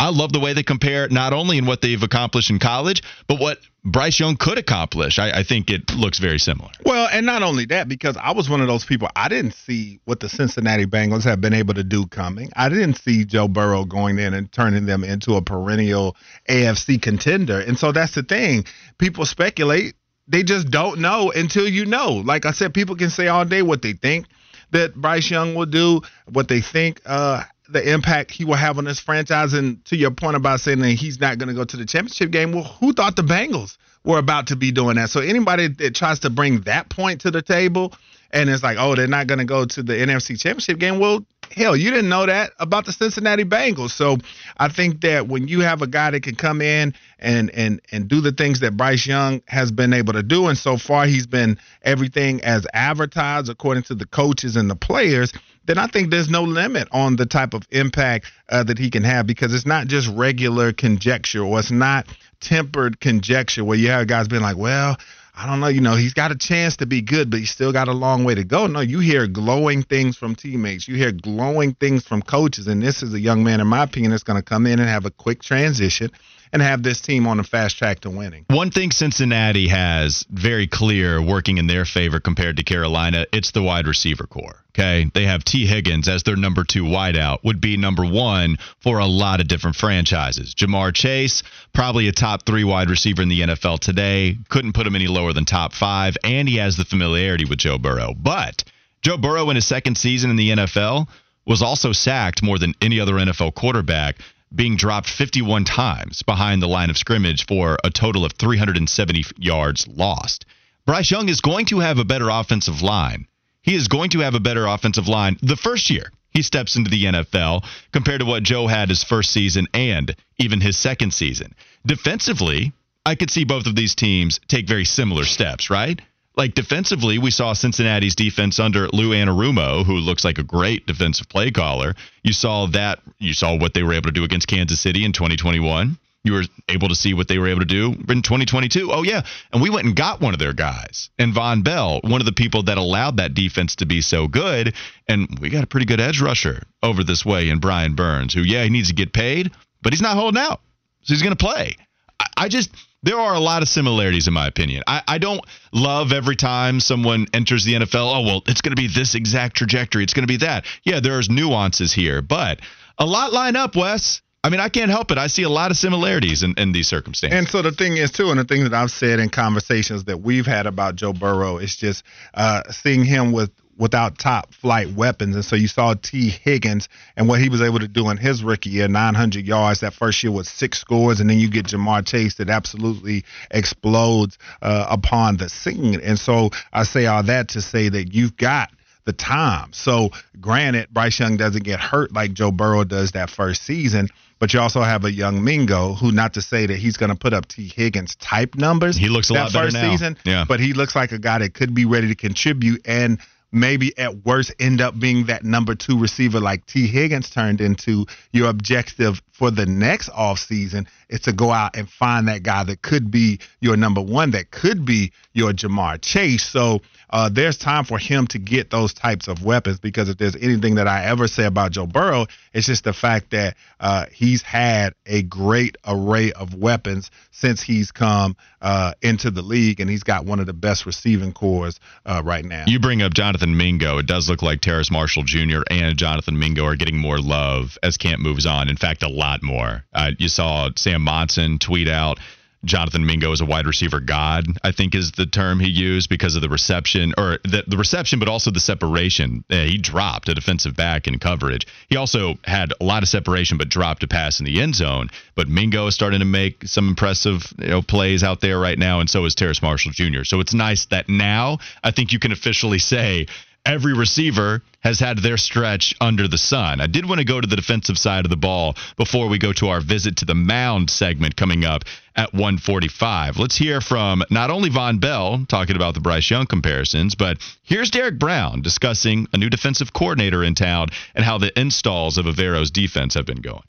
[0.00, 3.40] I love the way they compare not only in what they've accomplished in college, but
[3.40, 5.18] what Bryce Young could accomplish.
[5.18, 6.70] I, I think it looks very similar.
[6.84, 9.98] Well, and not only that, because I was one of those people, I didn't see
[10.04, 12.50] what the Cincinnati Bengals have been able to do coming.
[12.54, 16.16] I didn't see Joe Burrow going in and turning them into a perennial
[16.48, 17.58] AFC contender.
[17.58, 18.64] And so that's the thing.
[18.98, 19.94] People speculate,
[20.28, 22.22] they just don't know until you know.
[22.24, 24.26] Like I said, people can say all day what they think
[24.70, 28.84] that Bryce Young will do, what they think uh, the impact he will have on
[28.84, 29.52] this franchise.
[29.52, 32.30] And to your point about saying that he's not going to go to the championship
[32.30, 35.10] game, well, who thought the Bengals were about to be doing that?
[35.10, 37.92] So anybody that tries to bring that point to the table
[38.30, 41.24] and it's like, oh, they're not going to go to the NFC championship game, well,
[41.50, 43.90] hell, you didn't know that about the Cincinnati Bengals.
[43.90, 44.18] So
[44.58, 48.06] I think that when you have a guy that can come in and and and
[48.08, 51.26] do the things that Bryce Young has been able to do, and so far he's
[51.26, 55.32] been everything as advertised according to the coaches and the players,
[55.68, 59.04] then I think there's no limit on the type of impact uh, that he can
[59.04, 62.06] have because it's not just regular conjecture or it's not
[62.40, 64.96] tempered conjecture where you have guys being like, well,
[65.36, 67.70] I don't know, you know, he's got a chance to be good, but he's still
[67.70, 68.66] got a long way to go.
[68.66, 70.88] No, you hear glowing things from teammates.
[70.88, 72.66] You hear glowing things from coaches.
[72.66, 74.88] And this is a young man, in my opinion, that's going to come in and
[74.88, 76.10] have a quick transition
[76.52, 78.44] and have this team on a fast track to winning.
[78.48, 83.62] One thing Cincinnati has very clear working in their favor compared to Carolina, it's the
[83.62, 84.64] wide receiver corps.
[84.78, 85.10] Okay.
[85.12, 89.06] They have Tee Higgins as their number two wideout, would be number one for a
[89.06, 90.54] lot of different franchises.
[90.54, 94.36] Ja'Marr Chase, probably a top three wide receiver in the NFL today.
[94.48, 96.16] Couldn't put him any lower than top five.
[96.22, 98.14] And he has the familiarity with Joe Burrow.
[98.14, 98.62] But
[99.02, 101.08] Joe Burrow in his second season in the NFL
[101.44, 104.16] was also sacked more than any other NFL quarterback
[104.54, 109.86] being dropped 51 times behind the line of scrimmage for a total of 370 yards
[109.88, 110.46] lost.
[110.86, 113.26] Bryce Young is going to have a better offensive line.
[113.62, 116.90] He is going to have a better offensive line the first year he steps into
[116.90, 121.54] the NFL compared to what Joe had his first season and even his second season.
[121.84, 122.72] Defensively,
[123.04, 126.00] I could see both of these teams take very similar steps, right?
[126.38, 131.28] Like defensively, we saw Cincinnati's defense under Lou Anarumo, who looks like a great defensive
[131.28, 131.96] play caller.
[132.22, 133.00] You saw that.
[133.18, 135.98] You saw what they were able to do against Kansas City in 2021.
[136.22, 138.88] You were able to see what they were able to do in 2022.
[138.92, 139.22] Oh yeah,
[139.52, 142.32] and we went and got one of their guys, and Vonn Bell, one of the
[142.32, 144.74] people that allowed that defense to be so good.
[145.08, 148.42] And we got a pretty good edge rusher over this way in Brian Burns, who
[148.42, 149.50] yeah he needs to get paid,
[149.82, 150.60] but he's not holding out,
[151.02, 151.76] so he's going to play.
[152.20, 152.70] I, I just
[153.02, 154.82] there are a lot of similarities in my opinion.
[154.86, 155.40] I, I don't
[155.72, 159.56] love every time someone enters the NFL, oh, well, it's going to be this exact
[159.56, 160.02] trajectory.
[160.02, 160.64] It's going to be that.
[160.84, 162.60] Yeah, there's nuances here, but
[162.98, 164.22] a lot line up, Wes.
[164.42, 165.18] I mean, I can't help it.
[165.18, 167.36] I see a lot of similarities in, in these circumstances.
[167.36, 170.20] And so the thing is, too, and the thing that I've said in conversations that
[170.20, 175.34] we've had about Joe Burrow is just uh, seeing him with without top flight weapons.
[175.36, 178.42] And so you saw Tee Higgins and what he was able to do in his
[178.42, 179.80] rookie year 900 yards.
[179.80, 181.20] That first year was six scores.
[181.20, 186.00] And then you get Ja'Marr Chase that absolutely explodes uh, upon the scene.
[186.00, 188.70] And so I say all that to say that you've got
[189.04, 189.72] the time.
[189.72, 194.52] So, granted, Bryce Young doesn't get hurt like Joe Burrow does that first season, but
[194.52, 197.32] you also have a young Mingo who, not to say that he's going to put
[197.32, 198.98] up Tee Higgins type numbers.
[198.98, 199.90] He looks a that lot better first now.
[199.92, 200.44] season, Yeah.
[200.46, 203.18] but he looks like a guy that could be ready to contribute and
[203.52, 208.06] maybe at worst end up being that number two receiver like Tee Higgins turned into.
[208.32, 212.82] Your objective for the next offseason is to go out and find that guy that
[212.82, 216.44] could be your number one, that could be your Ja'Marr Chase.
[216.44, 220.34] So uh, there's time for him to get those types of weapons because if there's
[220.34, 224.42] anything that I ever say about Joe Burrow, it's just the fact that uh, he's
[224.42, 230.02] had a great array of weapons since he's come uh, into the league, and he's
[230.02, 232.64] got one of the best receiving cores uh, right now.
[232.66, 233.98] You bring up Jonathan Mingo.
[233.98, 235.60] It does look like Terrace Marshall Jr.
[235.70, 238.68] and Jonathan Mingo are getting more love as camp moves on.
[238.68, 239.84] In fact, a lot more.
[239.92, 242.18] Uh, you saw Sam Monson tweet out
[242.64, 246.34] Jonathan Mingo is a wide receiver god, I think is the term he used because
[246.34, 249.44] of the reception or the, the reception, but also the separation.
[249.48, 251.66] Uh, he dropped a defensive back in coverage.
[251.88, 255.10] He also had a lot of separation, but dropped a pass in the end zone.
[255.36, 258.98] But Mingo is starting to make some impressive you know, plays out there right now,
[258.98, 260.24] and so is Terrace Marshall Jr.
[260.24, 263.28] So it's nice that now I think you can officially say
[263.64, 266.80] every receiver has had their stretch under the sun.
[266.80, 269.52] I did want to go to the defensive side of the ball before we go
[269.54, 271.84] to our visit to the mound segment coming up
[272.16, 273.38] at 145.
[273.38, 277.90] Let's hear from not only Vonn Bell talking about the Bryce Young comparisons, but here's
[277.90, 282.70] Derek Brown discussing a new defensive coordinator in town and how the installs of Evero's
[282.70, 283.62] defense have been going.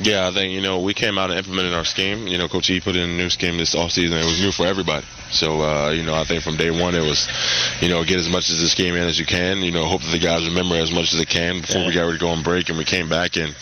[0.00, 2.26] Yeah, I think, you know, we came out and implemented our scheme.
[2.26, 4.20] You know, Coach E put in a new scheme this offseason.
[4.20, 5.06] It was new for everybody.
[5.30, 7.28] So, uh, you know, I think from day one it was,
[7.80, 9.58] you know, get as much of this scheme in as you can.
[9.62, 12.02] You know, hope that the guys remember as much as they can before we got
[12.06, 12.68] ready to go on break.
[12.70, 13.54] And we came back and,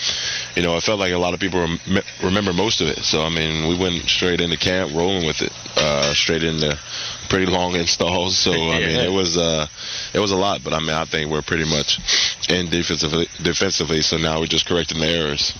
[0.56, 3.04] you know, it felt like a lot of people rem- remember most of it.
[3.04, 6.78] So, I mean, we went straight into camp rolling with it, uh, straight into
[7.28, 8.38] pretty long installs.
[8.38, 9.66] So, I mean, it was, uh,
[10.14, 10.64] it was a lot.
[10.64, 12.00] But, I mean, I think we're pretty much
[12.48, 14.00] in defensively, defensively.
[14.00, 15.52] So now we're just correcting the errors.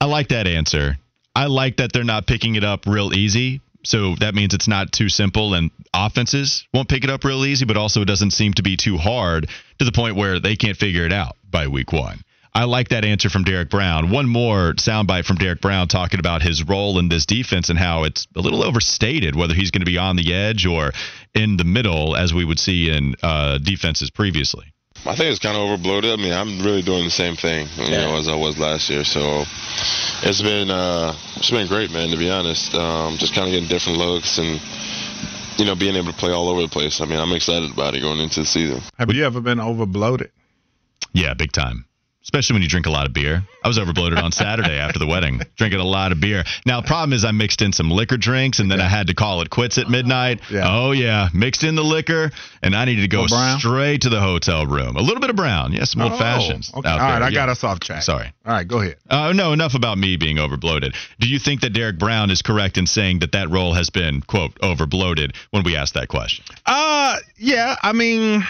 [0.00, 0.98] I like that answer.
[1.34, 3.60] I like that they're not picking it up real easy.
[3.84, 7.64] So that means it's not too simple, and offenses won't pick it up real easy,
[7.64, 10.76] but also it doesn't seem to be too hard to the point where they can't
[10.76, 12.20] figure it out by week one.
[12.52, 14.10] I like that answer from Derek Brown.
[14.10, 18.02] One more soundbite from Derek Brown talking about his role in this defense and how
[18.04, 20.92] it's a little overstated, whether he's going to be on the edge or
[21.34, 24.72] in the middle, as we would see in uh, defenses previously.
[25.06, 26.12] I think it's kind of overbloated.
[26.12, 28.04] I mean, I'm really doing the same thing, you yeah.
[28.04, 29.04] know, as I was last year.
[29.04, 29.44] So
[30.22, 32.10] it's been uh, it's been great, man.
[32.10, 34.60] To be honest, um, just kind of getting different looks and
[35.56, 37.00] you know being able to play all over the place.
[37.00, 38.80] I mean, I'm excited about it going into the season.
[38.98, 40.30] Have you ever been overbloated?
[41.12, 41.86] Yeah, big time
[42.22, 43.42] especially when you drink a lot of beer.
[43.64, 46.44] I was overbloated on Saturday after the wedding, drinking a lot of beer.
[46.66, 48.86] Now, problem is I mixed in some liquor drinks, and then yeah.
[48.86, 50.40] I had to call it quits at midnight.
[50.50, 50.64] Yeah.
[50.66, 51.28] Oh, yeah.
[51.32, 52.30] Mixed in the liquor,
[52.62, 54.96] and I needed to go straight to the hotel room.
[54.96, 55.72] A little bit of brown.
[55.72, 56.70] Yes, some old oh, fashions.
[56.74, 56.88] Okay.
[56.88, 57.22] All right, there.
[57.22, 57.34] I yeah.
[57.34, 58.02] got us off track.
[58.02, 58.32] Sorry.
[58.44, 58.96] All right, go ahead.
[59.08, 60.94] Uh, no, enough about me being overbloated.
[61.18, 64.20] Do you think that Derrick Brown is correct in saying that that role has been,
[64.20, 66.44] quote, overbloated when we asked that question?
[66.66, 67.76] Uh, yeah.
[67.82, 68.44] I mean,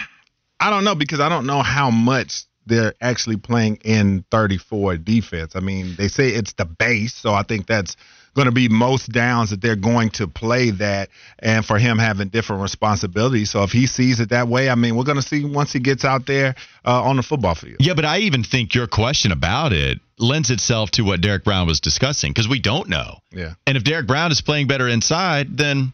[0.59, 5.55] I don't know because I don't know how much they're actually playing in 34 defense.
[5.55, 7.95] I mean, they say it's the base, so I think that's
[8.33, 12.29] going to be most downs that they're going to play that and for him having
[12.29, 13.51] different responsibilities.
[13.51, 15.79] So if he sees it that way, I mean, we're going to see once he
[15.79, 17.77] gets out there uh, on the football field.
[17.79, 21.67] Yeah, but I even think your question about it lends itself to what Derrick Brown
[21.67, 23.17] was discussing because we don't know.
[23.31, 23.53] Yeah.
[23.67, 25.93] And if Derrick Brown is playing better inside, then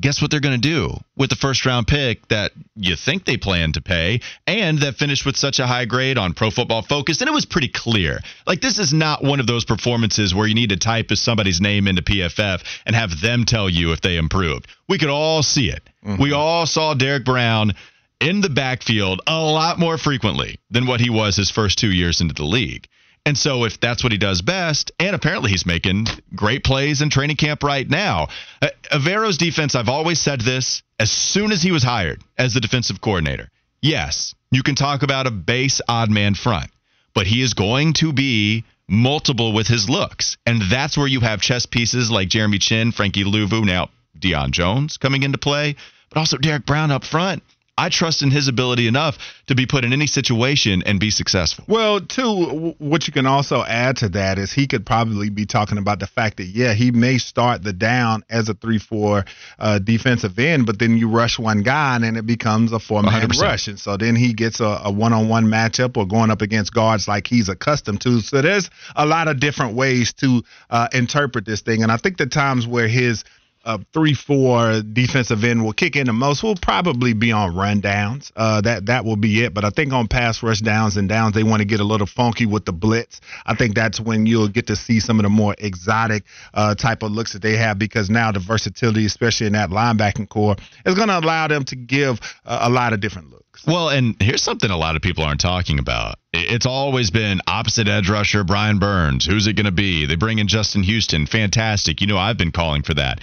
[0.00, 3.36] guess what they're going to do with the first round pick that you think they
[3.36, 7.20] plan to pay and that finished with such a high grade on Pro Football Focus?
[7.20, 8.20] And it was pretty clear.
[8.46, 11.88] Like, this is not one of those performances where you need to type somebody's name
[11.88, 14.66] into PFF and have them tell you if they improved.
[14.88, 15.82] We could all see it.
[16.04, 16.22] Mm-hmm.
[16.22, 17.72] We all saw Derrick Brown
[18.20, 22.20] in the backfield a lot more frequently than what he was his first two years
[22.20, 22.88] into the league.
[23.28, 27.10] And so, if that's what he does best, and apparently he's making great plays in
[27.10, 28.28] training camp right now,
[28.62, 32.60] uh, Evero's defense, I've always said this as soon as he was hired as the
[32.62, 33.50] defensive coordinator.
[33.82, 36.70] Yes, you can talk about a base odd man front,
[37.12, 40.38] but he is going to be multiple with his looks.
[40.46, 44.96] And that's where you have chess pieces like Jeremy Chinn, Frankie Luvu, now Deion Jones
[44.96, 45.76] coming into play,
[46.08, 47.42] but also Derrick Brown up front.
[47.78, 51.64] I trust in his ability enough to be put in any situation and be successful.
[51.68, 55.78] Well, too, what you can also add to that is he could probably be talking
[55.78, 59.24] about the fact that, yeah, he may start the down as a 3 4
[59.60, 63.02] uh, defensive end, but then you rush one guy and then it becomes a four
[63.02, 63.68] man rush.
[63.68, 67.06] And so then he gets a one on one matchup or going up against guards
[67.06, 68.20] like he's accustomed to.
[68.20, 71.84] So there's a lot of different ways to uh, interpret this thing.
[71.84, 73.22] And I think the times where his
[73.68, 78.32] a three four defensive end will kick in the most will probably be on rundowns.
[78.34, 79.52] Uh, that that will be it.
[79.52, 82.06] But I think on pass rush downs and downs, they want to get a little
[82.06, 83.20] funky with the blitz.
[83.44, 87.02] I think that's when you'll get to see some of the more exotic uh, type
[87.02, 90.94] of looks that they have because now the versatility, especially in that linebacking corps, is
[90.94, 93.66] going to allow them to give a lot of different looks.
[93.66, 96.14] Well, and here's something a lot of people aren't talking about.
[96.32, 99.26] It's always been opposite edge rusher Brian Burns.
[99.26, 100.06] Who's it going to be?
[100.06, 101.26] They bring in Justin Houston.
[101.26, 102.00] Fantastic.
[102.00, 103.20] You know, I've been calling for that.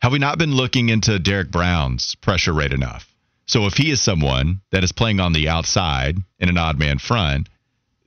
[0.00, 3.06] Have we not been looking into Derrick Brown's pressure rate enough?
[3.46, 6.98] So if he is someone that is playing on the outside in an odd man
[6.98, 7.48] front,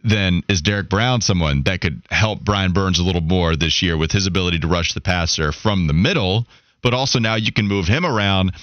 [0.04, 3.96] then is Derrick Brown someone that could help Brian Burns a little more this year
[3.96, 6.48] with his ability to rush the passer from the middle,
[6.82, 8.54] but also now you can move him around.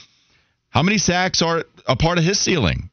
[0.71, 2.91] How many sacks are a part of his ceiling?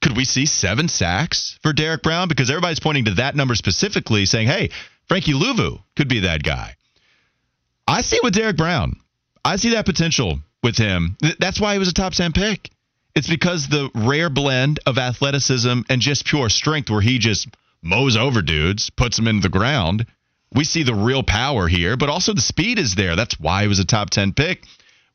[0.00, 2.28] Could we see seven sacks for Derrick Brown?
[2.28, 4.70] Because everybody's pointing to that number specifically, saying, hey,
[5.06, 6.74] Frankie Luvu could be that guy.
[7.86, 8.96] I see it with Derrick Brown.
[9.44, 11.16] I see that potential with him.
[11.38, 12.70] That's why he was a top 10 pick.
[13.14, 17.48] It's because the rare blend of athleticism and just pure strength where he just
[17.82, 20.06] mows over dudes, puts them into the ground.
[20.54, 23.16] We see the real power here, but also the speed is there.
[23.16, 24.64] That's why he was a top 10 pick.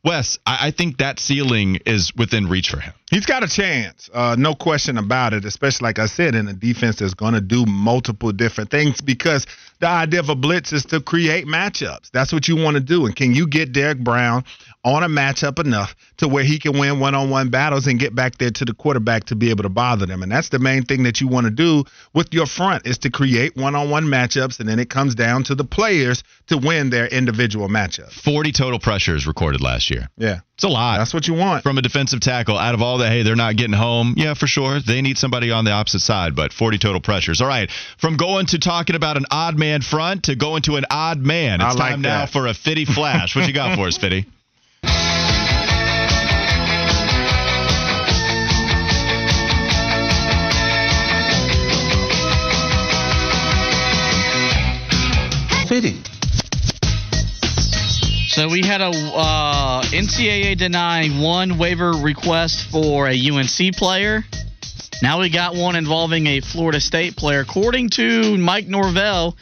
[0.03, 2.93] Wes, I, I think that ceiling is within reach for him.
[3.09, 5.45] He's got a chance, uh, no question about it.
[5.45, 9.45] Especially like I said, in a defense that's going to do multiple different things because
[9.79, 12.11] the idea of a blitz is to create matchups.
[12.11, 13.05] That's what you want to do.
[13.05, 14.43] And can you get Derrick Brown
[14.83, 18.51] on a matchup enough to where he can win one-on-one battles and get back there
[18.51, 20.21] to the quarterback to be able to bother them?
[20.21, 23.09] And that's the main thing that you want to do with your front is to
[23.09, 27.69] create one-on-one matchups, and then it comes down to the players to win their individual
[27.69, 28.11] matchups.
[28.11, 30.09] 40 total pressures recorded last year.
[30.17, 30.39] Yeah.
[30.57, 30.97] It's a lot.
[30.97, 31.61] That's what you want.
[31.61, 34.15] From a defensive tackle, out of all the, hey, they're not getting home.
[34.17, 34.79] Yeah, for sure.
[34.79, 37.41] They need somebody on the opposite side, but 40 total pressures.
[37.41, 37.69] All right.
[37.99, 41.61] From going to talking about an odd man front to going to an odd man.
[41.61, 43.35] It's I like time now for a Fitty Flash.
[43.35, 44.25] what you got for us, Fitty?
[55.67, 56.06] Fitty.
[58.37, 64.23] So we had a uh, NCAA denying one waiver request for a UNC player.
[65.01, 67.39] Now we got one involving a Florida State player.
[67.39, 69.35] According to Mike Norvell,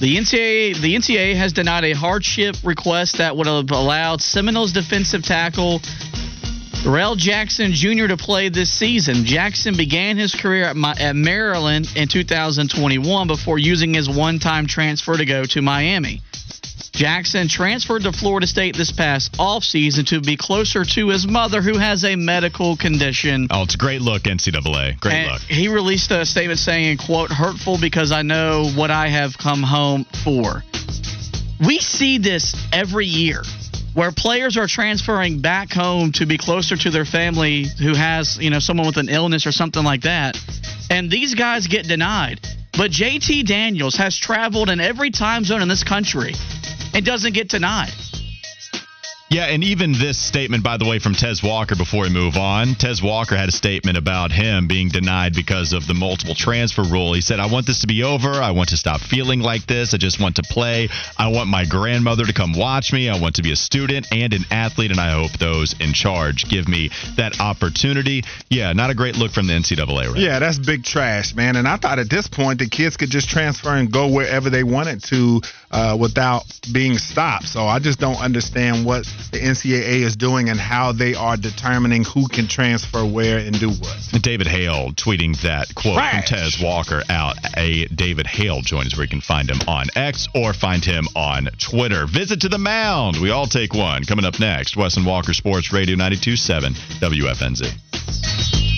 [0.00, 5.24] the NCAA the NCAA has denied a hardship request that would have allowed Seminoles defensive
[5.24, 5.82] tackle
[6.82, 8.06] Darrell Jackson Jr.
[8.06, 9.26] to play this season.
[9.26, 15.18] Jackson began his career at, Mi- at Maryland in 2021 before using his one-time transfer
[15.18, 16.22] to go to Miami.
[16.98, 21.78] Jackson transferred to Florida State this past offseason to be closer to his mother, who
[21.78, 23.46] has a medical condition.
[23.52, 24.98] Oh, it's a great look, NCAA.
[24.98, 25.40] Great And look.
[25.42, 30.06] He released a statement saying, quote, hurtful because I know what I have come home
[30.24, 30.64] for.
[31.64, 33.44] We see this every year
[33.94, 38.50] where players are transferring back home to be closer to their family who has, you
[38.50, 40.36] know, someone with an illness or something like that.
[40.90, 42.40] And these guys get denied.
[42.72, 46.34] But JT Daniels has traveled in every time zone in this country
[46.98, 48.17] and doesn't get denied.
[49.30, 52.74] Yeah, and even this statement, by the way, from Tez Walker before we move on.
[52.74, 57.12] Tez Walker had a statement about him being denied because of the multiple transfer rule.
[57.12, 58.32] He said, I want this to be over.
[58.32, 59.92] I want to stop feeling like this.
[59.92, 60.88] I just want to play.
[61.18, 63.10] I want my grandmother to come watch me.
[63.10, 66.48] I want to be a student and an athlete, and I hope those in charge
[66.48, 68.22] give me that opportunity.
[68.48, 70.16] Yeah, not a great look from the NCAA, right?
[70.16, 71.56] Yeah, that's big trash, man.
[71.56, 74.64] And I thought at this point the kids could just transfer and go wherever they
[74.64, 77.48] wanted to uh, without being stopped.
[77.48, 82.04] So I just don't understand what the NCAA is doing and how they are determining
[82.04, 84.22] who can transfer where and do what.
[84.22, 86.28] David Hale tweeting that quote Trash.
[86.28, 87.36] from Tez Walker out.
[87.56, 91.48] A David Hale joins where you can find him on X or find him on
[91.58, 92.06] Twitter.
[92.06, 93.20] Visit to the mound.
[93.20, 94.04] We all take one.
[94.04, 98.77] Coming up next, Wes and Walker Sports Radio 927 WFNZ.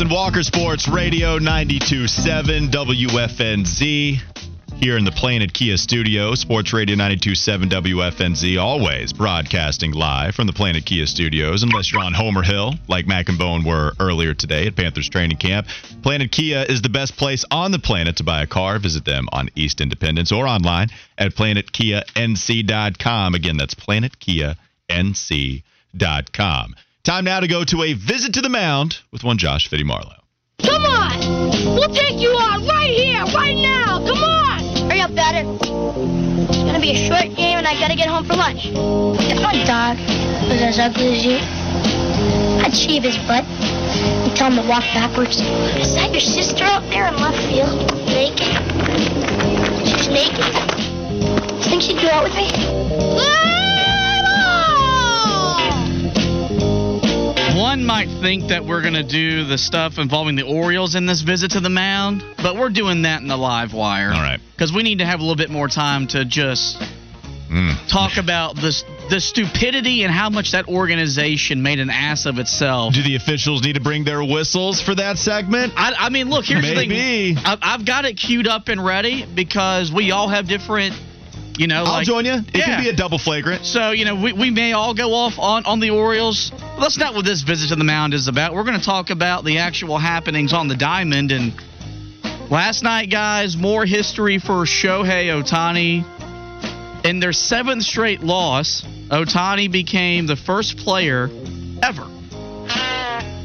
[0.00, 4.18] Wes and Walker Sports Radio 927 WFNZ.
[4.76, 10.54] Here in the Planet Kia studio, Sports Radio 927 WFNZ, always broadcasting live from the
[10.54, 14.66] Planet Kia studios, unless you're on Homer Hill, like Mac and Bone were earlier today
[14.66, 15.66] at Panthers training camp.
[16.02, 18.78] Planet Kia is the best place on the planet to buy a car.
[18.78, 20.88] Visit them on East Independence or online
[21.18, 23.34] at planetkianc.com.
[23.34, 26.74] Again, that's planetkianc.com.
[27.02, 30.20] Time now to go to a visit to the mound with one Josh Fitty Marlowe.
[30.60, 31.18] Come on!
[31.74, 34.04] We'll take you on right here, right now!
[34.04, 34.90] Come on!
[34.90, 35.48] Hurry up, batter.
[35.48, 38.66] It's gonna be a short game and I gotta get home for lunch.
[38.66, 39.96] If my dog
[40.50, 41.38] was as ugly as you,
[42.62, 45.40] I'd shave his butt and tell him to walk backwards.
[45.40, 47.80] Is that your sister out there in left field?
[48.12, 48.44] Naked?
[49.88, 50.44] She's naked?
[51.56, 52.50] You think she'd go out with me?
[53.16, 53.69] Ah!
[57.56, 61.20] One might think that we're going to do the stuff involving the Orioles in this
[61.22, 64.12] visit to the mound, but we're doing that in the live wire.
[64.12, 64.40] All right.
[64.52, 66.80] Because we need to have a little bit more time to just
[67.50, 67.74] Mm.
[67.88, 72.94] talk about this the stupidity and how much that organization made an ass of itself.
[72.94, 75.72] Do the officials need to bring their whistles for that segment?
[75.76, 76.86] I, I mean, look, here's Maybe.
[76.86, 77.44] the thing.
[77.44, 80.94] I've, I've got it queued up and ready because we all have different,
[81.58, 81.84] you know.
[81.84, 82.32] I'll like, join you.
[82.34, 82.64] It Yeah.
[82.66, 83.64] can be a double flagrant.
[83.64, 86.50] So, you know, we, we may all go off on, on the Orioles.
[86.50, 88.54] But that's not what this visit to the mound is about.
[88.54, 91.32] We're going to talk about the actual happenings on the diamond.
[91.32, 91.52] And
[92.50, 96.04] last night, guys, more history for Shohei Ohtani.
[97.04, 101.30] In their seventh straight loss, Ohtani became the first player
[101.82, 102.06] ever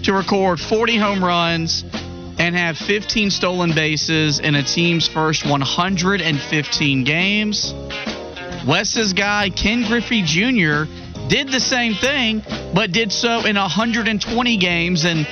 [0.03, 1.83] to record 40 home runs
[2.37, 7.73] and have 15 stolen bases in a team's first 115 games.
[8.67, 10.85] Wes's guy, Ken Griffey Jr.,
[11.27, 15.05] did the same thing, but did so in 120 games.
[15.05, 15.27] And,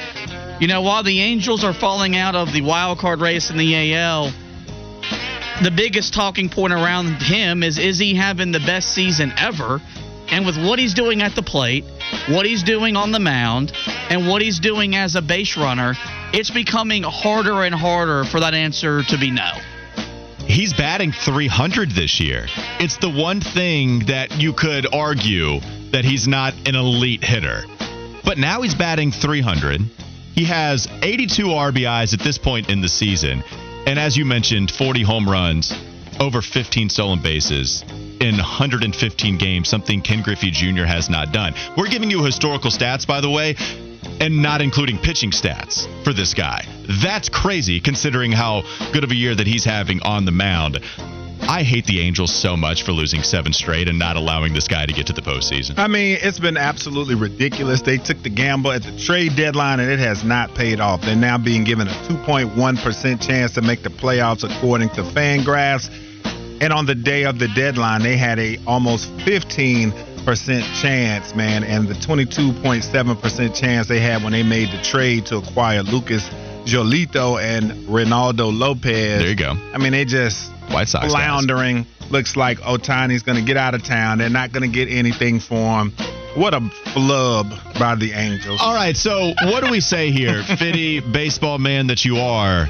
[0.59, 3.93] you know, while the Angels are falling out of the wild card race in the
[3.93, 4.31] AL,
[5.61, 9.81] the biggest talking point around him is is he having the best season ever?
[10.29, 11.85] And with what he's doing at the plate,
[12.27, 13.71] what he's doing on the mound,
[14.09, 15.93] and what he's doing as a base runner,
[16.33, 19.51] it's becoming harder and harder for that answer to be no.
[20.39, 22.47] He's batting 300 this year.
[22.79, 25.59] It's the one thing that you could argue
[25.91, 27.63] that he's not an elite hitter.
[28.25, 29.81] But now he's batting 300.
[30.33, 33.43] He has 82 RBIs at this point in the season.
[33.85, 35.73] And as you mentioned, 40 home runs,
[36.19, 37.83] over 15 stolen bases
[38.19, 40.85] in 115 games, something Ken Griffey Jr.
[40.85, 41.53] has not done.
[41.77, 43.55] We're giving you historical stats, by the way,
[44.19, 46.65] and not including pitching stats for this guy.
[47.01, 50.79] That's crazy considering how good of a year that he's having on the mound.
[51.47, 54.85] I hate the Angels so much for losing seven straight and not allowing this guy
[54.85, 55.77] to get to the postseason.
[55.77, 57.81] I mean, it's been absolutely ridiculous.
[57.81, 61.01] They took the gamble at the trade deadline, and it has not paid off.
[61.01, 65.89] They're now being given a 2.1% chance to make the playoffs, according to Fangraphs.
[66.61, 71.87] And on the day of the deadline, they had a almost 15% chance, man, and
[71.87, 76.27] the 22.7% chance they had when they made the trade to acquire Lucas
[76.65, 79.19] Giolito and Reynaldo Lopez.
[79.19, 79.51] There you go.
[79.73, 81.11] I mean, they just White Sox guys.
[81.11, 81.85] floundering.
[82.09, 84.17] Looks like Ohtani's going to get out of town.
[84.17, 85.91] They're not going to get anything for him.
[86.35, 86.61] What a
[86.93, 88.59] flub by the Angels.
[88.61, 92.67] All right, so what do we say here, Fitty, baseball man that you are?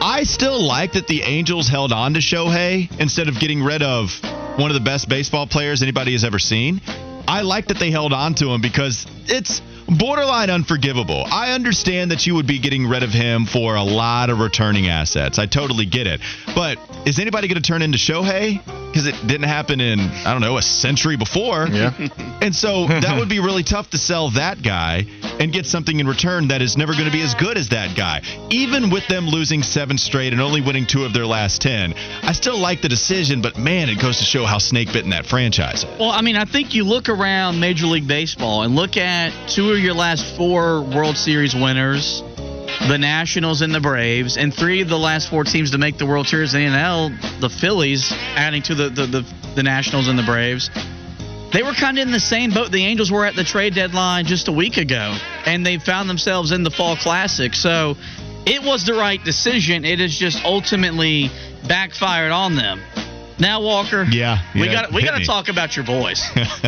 [0.00, 4.10] I still like that the Angels held on to Shohei instead of getting rid of
[4.56, 6.80] one of the best baseball players anybody has ever seen.
[7.26, 11.24] I like that they held on to him because it's borderline unforgivable.
[11.26, 14.88] I understand that you would be getting rid of him for a lot of returning
[14.88, 15.38] assets.
[15.38, 16.20] I totally get it.
[16.54, 18.64] But is anybody going to turn into Shohei?
[18.86, 21.66] Because it didn't happen in, I don't know, a century before.
[21.68, 21.92] Yeah.
[22.44, 25.06] And so that would be really tough to sell that guy
[25.40, 27.96] and get something in return that is never going to be as good as that
[27.96, 28.20] guy.
[28.50, 32.32] Even with them losing seven straight and only winning two of their last 10, I
[32.32, 35.84] still like the decision, but man, it goes to show how snake bitten that franchise
[35.84, 35.98] is.
[35.98, 39.72] Well, I mean, I think you look around Major League Baseball and look at two
[39.74, 42.22] of your last four World Series winners,
[42.86, 46.06] the Nationals and the Braves, and three of the last four teams to make the
[46.06, 50.18] World Series in the NL, the Phillies, adding to the, the, the, the Nationals and
[50.18, 50.70] the Braves.
[51.52, 54.26] They were kind of in the same boat the Angels were at the trade deadline
[54.26, 57.54] just a week ago, and they found themselves in the Fall Classic.
[57.54, 57.96] So
[58.46, 59.84] it was the right decision.
[59.84, 61.30] It has just ultimately
[61.66, 62.80] backfired on them.
[63.38, 66.22] Now, Walker, Yeah, we got we got to talk about your boys.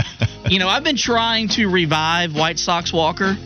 [0.48, 3.36] you know, I've been trying to revive White Sox Walker,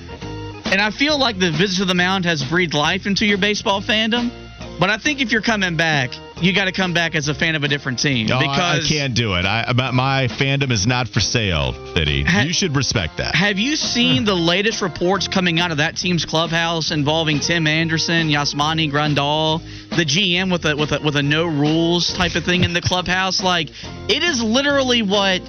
[0.64, 3.82] and I feel like the visit to the mound has breathed life into your baseball
[3.82, 4.30] fandom.
[4.78, 7.54] But I think if you're coming back, you got to come back as a fan
[7.54, 9.44] of a different team No, I- because I can't do it.
[9.44, 12.24] I, my, my fandom is not for sale, Fitty.
[12.24, 13.34] Ha- you should respect that.
[13.34, 18.28] Have you seen the latest reports coming out of that team's clubhouse involving Tim Anderson,
[18.28, 19.60] Yasmani Grandal,
[19.90, 22.80] the GM with a with a with a no rules type of thing in the
[22.80, 23.42] clubhouse?
[23.42, 23.68] Like
[24.08, 25.42] it is literally what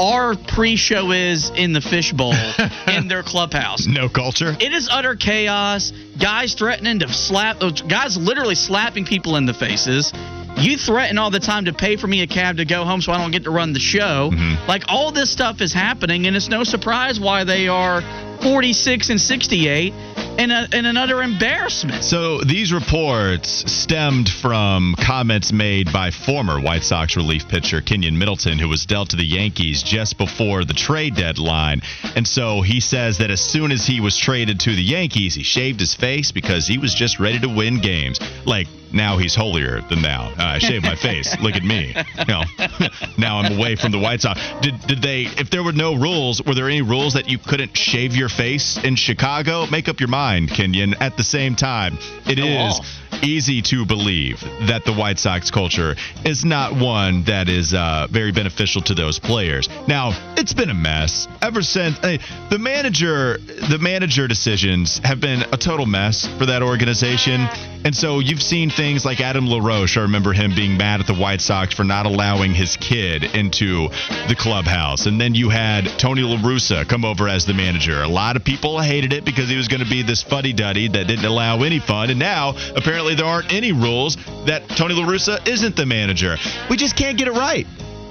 [0.00, 2.32] our pre-show is in the fishbowl
[2.86, 3.86] in their clubhouse.
[3.86, 4.56] No culture.
[4.60, 5.92] It is utter chaos.
[6.20, 10.12] Guys threatening to slap, uh, guys literally slapping people in the faces.
[10.58, 13.12] You threaten all the time to pay for me a cab to go home so
[13.12, 14.30] I don't get to run the show.
[14.32, 14.68] Mm-hmm.
[14.68, 18.02] Like all this stuff is happening, and it's no surprise why they are
[18.42, 22.04] 46 and 68 and, a, and another embarrassment.
[22.04, 28.58] So these reports stemmed from comments made by former White Sox relief pitcher Keynan Middleton,
[28.58, 31.82] who was dealt to the Yankees just before the trade deadline.
[32.14, 35.42] And so he says that as soon as he was traded to the Yankees, he
[35.42, 38.20] shaved his face because he was just ready to win games.
[38.44, 40.28] Like now he's holier than thou.
[40.28, 41.36] Uh, I shaved my face.
[41.40, 41.94] Look at me.
[42.18, 42.42] You know,
[43.18, 44.40] now I'm away from the White Sox.
[44.60, 45.22] Did did they?
[45.22, 48.78] If there were no rules, were there any rules that you couldn't shave your face
[48.82, 49.66] in Chicago?
[49.66, 50.94] Make up your mind, Keynan.
[51.00, 52.80] At the same time, it Go is.
[53.22, 58.32] Easy to believe that the White Sox culture is not one that is uh, very
[58.32, 59.68] beneficial to those players.
[59.86, 62.18] Now, it's been a mess ever since hey,
[62.50, 63.38] the manager.
[63.38, 67.48] The manager decisions have been a total mess for that organization,
[67.84, 69.96] and so you've seen things like Adam LaRoche.
[69.96, 73.88] I remember him being mad at the White Sox for not allowing his kid into
[74.28, 78.02] the clubhouse, and then you had Tony La Russa come over as the manager.
[78.02, 80.88] A lot of people hated it because he was going to be this fuddy duddy
[80.88, 85.04] that didn't allow any fun, and now apparently there aren't any rules that Tony La
[85.04, 86.36] Russa isn't the manager.
[86.70, 87.66] We just can't get it right.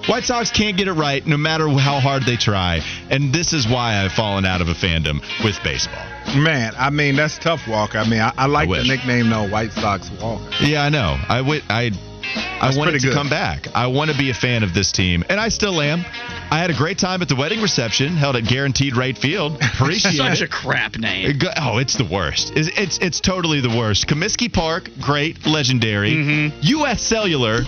[0.07, 3.67] White Sox can't get it right no matter how hard they try, and this is
[3.67, 6.01] why I've fallen out of a fandom with baseball.
[6.35, 7.97] Man, I mean that's tough, Walker.
[7.97, 10.45] I mean, I, I like I the nickname though, White Sox Walker.
[10.61, 11.17] Yeah, I know.
[11.27, 11.61] I would.
[11.69, 11.91] I.
[12.37, 13.13] I That's want it to good.
[13.13, 13.67] come back.
[13.75, 16.05] I want to be a fan of this team, and I still am.
[16.49, 19.57] I had a great time at the wedding reception held at Guaranteed Rate Field.
[19.61, 20.45] Appreciate Such it.
[20.45, 21.39] a crap name.
[21.61, 22.53] Oh, it's the worst.
[22.55, 24.07] It's it's, it's totally the worst.
[24.07, 26.11] Comiskey Park, great, legendary.
[26.13, 26.57] Mm-hmm.
[26.61, 27.01] U.S.
[27.01, 27.61] Cellular,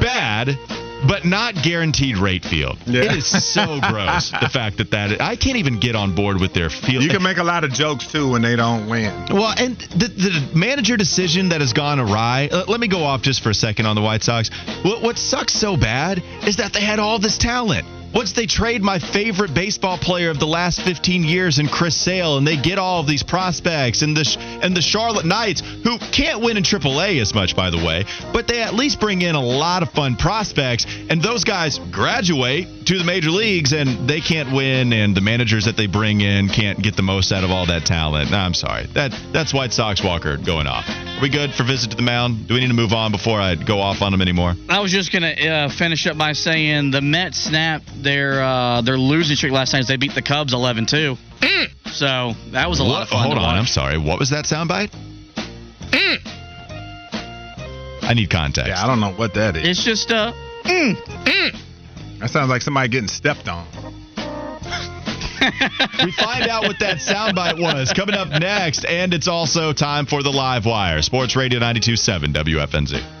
[0.00, 0.48] bad,
[1.06, 2.78] but not guaranteed rate field.
[2.86, 3.02] Yeah.
[3.02, 4.30] It is so gross.
[4.30, 7.02] The fact that that I can't even get on board with their field.
[7.02, 9.12] You can make a lot of jokes too when they don't win.
[9.30, 12.48] Well, and the, the manager decision that has gone awry.
[12.50, 14.50] Uh, let me go off just for a second on the White Sox.
[14.82, 17.86] What, what sucks so bad is that they had all this talent.
[18.14, 22.38] Once they trade my favorite baseball player of the last 15 years in Chris Sale,
[22.38, 26.40] and they get all of these prospects and the and the Charlotte Knights, who can't
[26.40, 29.40] win in AAA as much, by the way, but they at least bring in a
[29.40, 34.52] lot of fun prospects, and those guys graduate to the major leagues, and they can't
[34.52, 37.66] win, and the managers that they bring in can't get the most out of all
[37.66, 38.32] that talent.
[38.32, 40.86] I'm sorry, that that's White Sox Walker going off.
[41.20, 42.48] Are we good for visit to the mound?
[42.48, 44.54] Do we need to move on before I go off on them anymore?
[44.70, 48.96] I was just gonna uh, finish up by saying the Mets snapped their uh, their
[48.96, 51.18] losing streak last night as they beat the Cubs 11-2.
[51.88, 53.24] So that was a lot of fun.
[53.24, 53.58] Hold to on, watch.
[53.58, 53.98] I'm sorry.
[53.98, 54.94] What was that soundbite?
[58.02, 58.70] I need context.
[58.70, 59.68] Yeah, I don't know what that is.
[59.68, 60.32] It's just uh,
[60.64, 63.66] That sounds like somebody getting stepped on.
[66.04, 70.22] we find out what that soundbite was coming up next, and it's also time for
[70.22, 71.02] the live wire.
[71.02, 73.19] Sports Radio 92.7 WFNZ.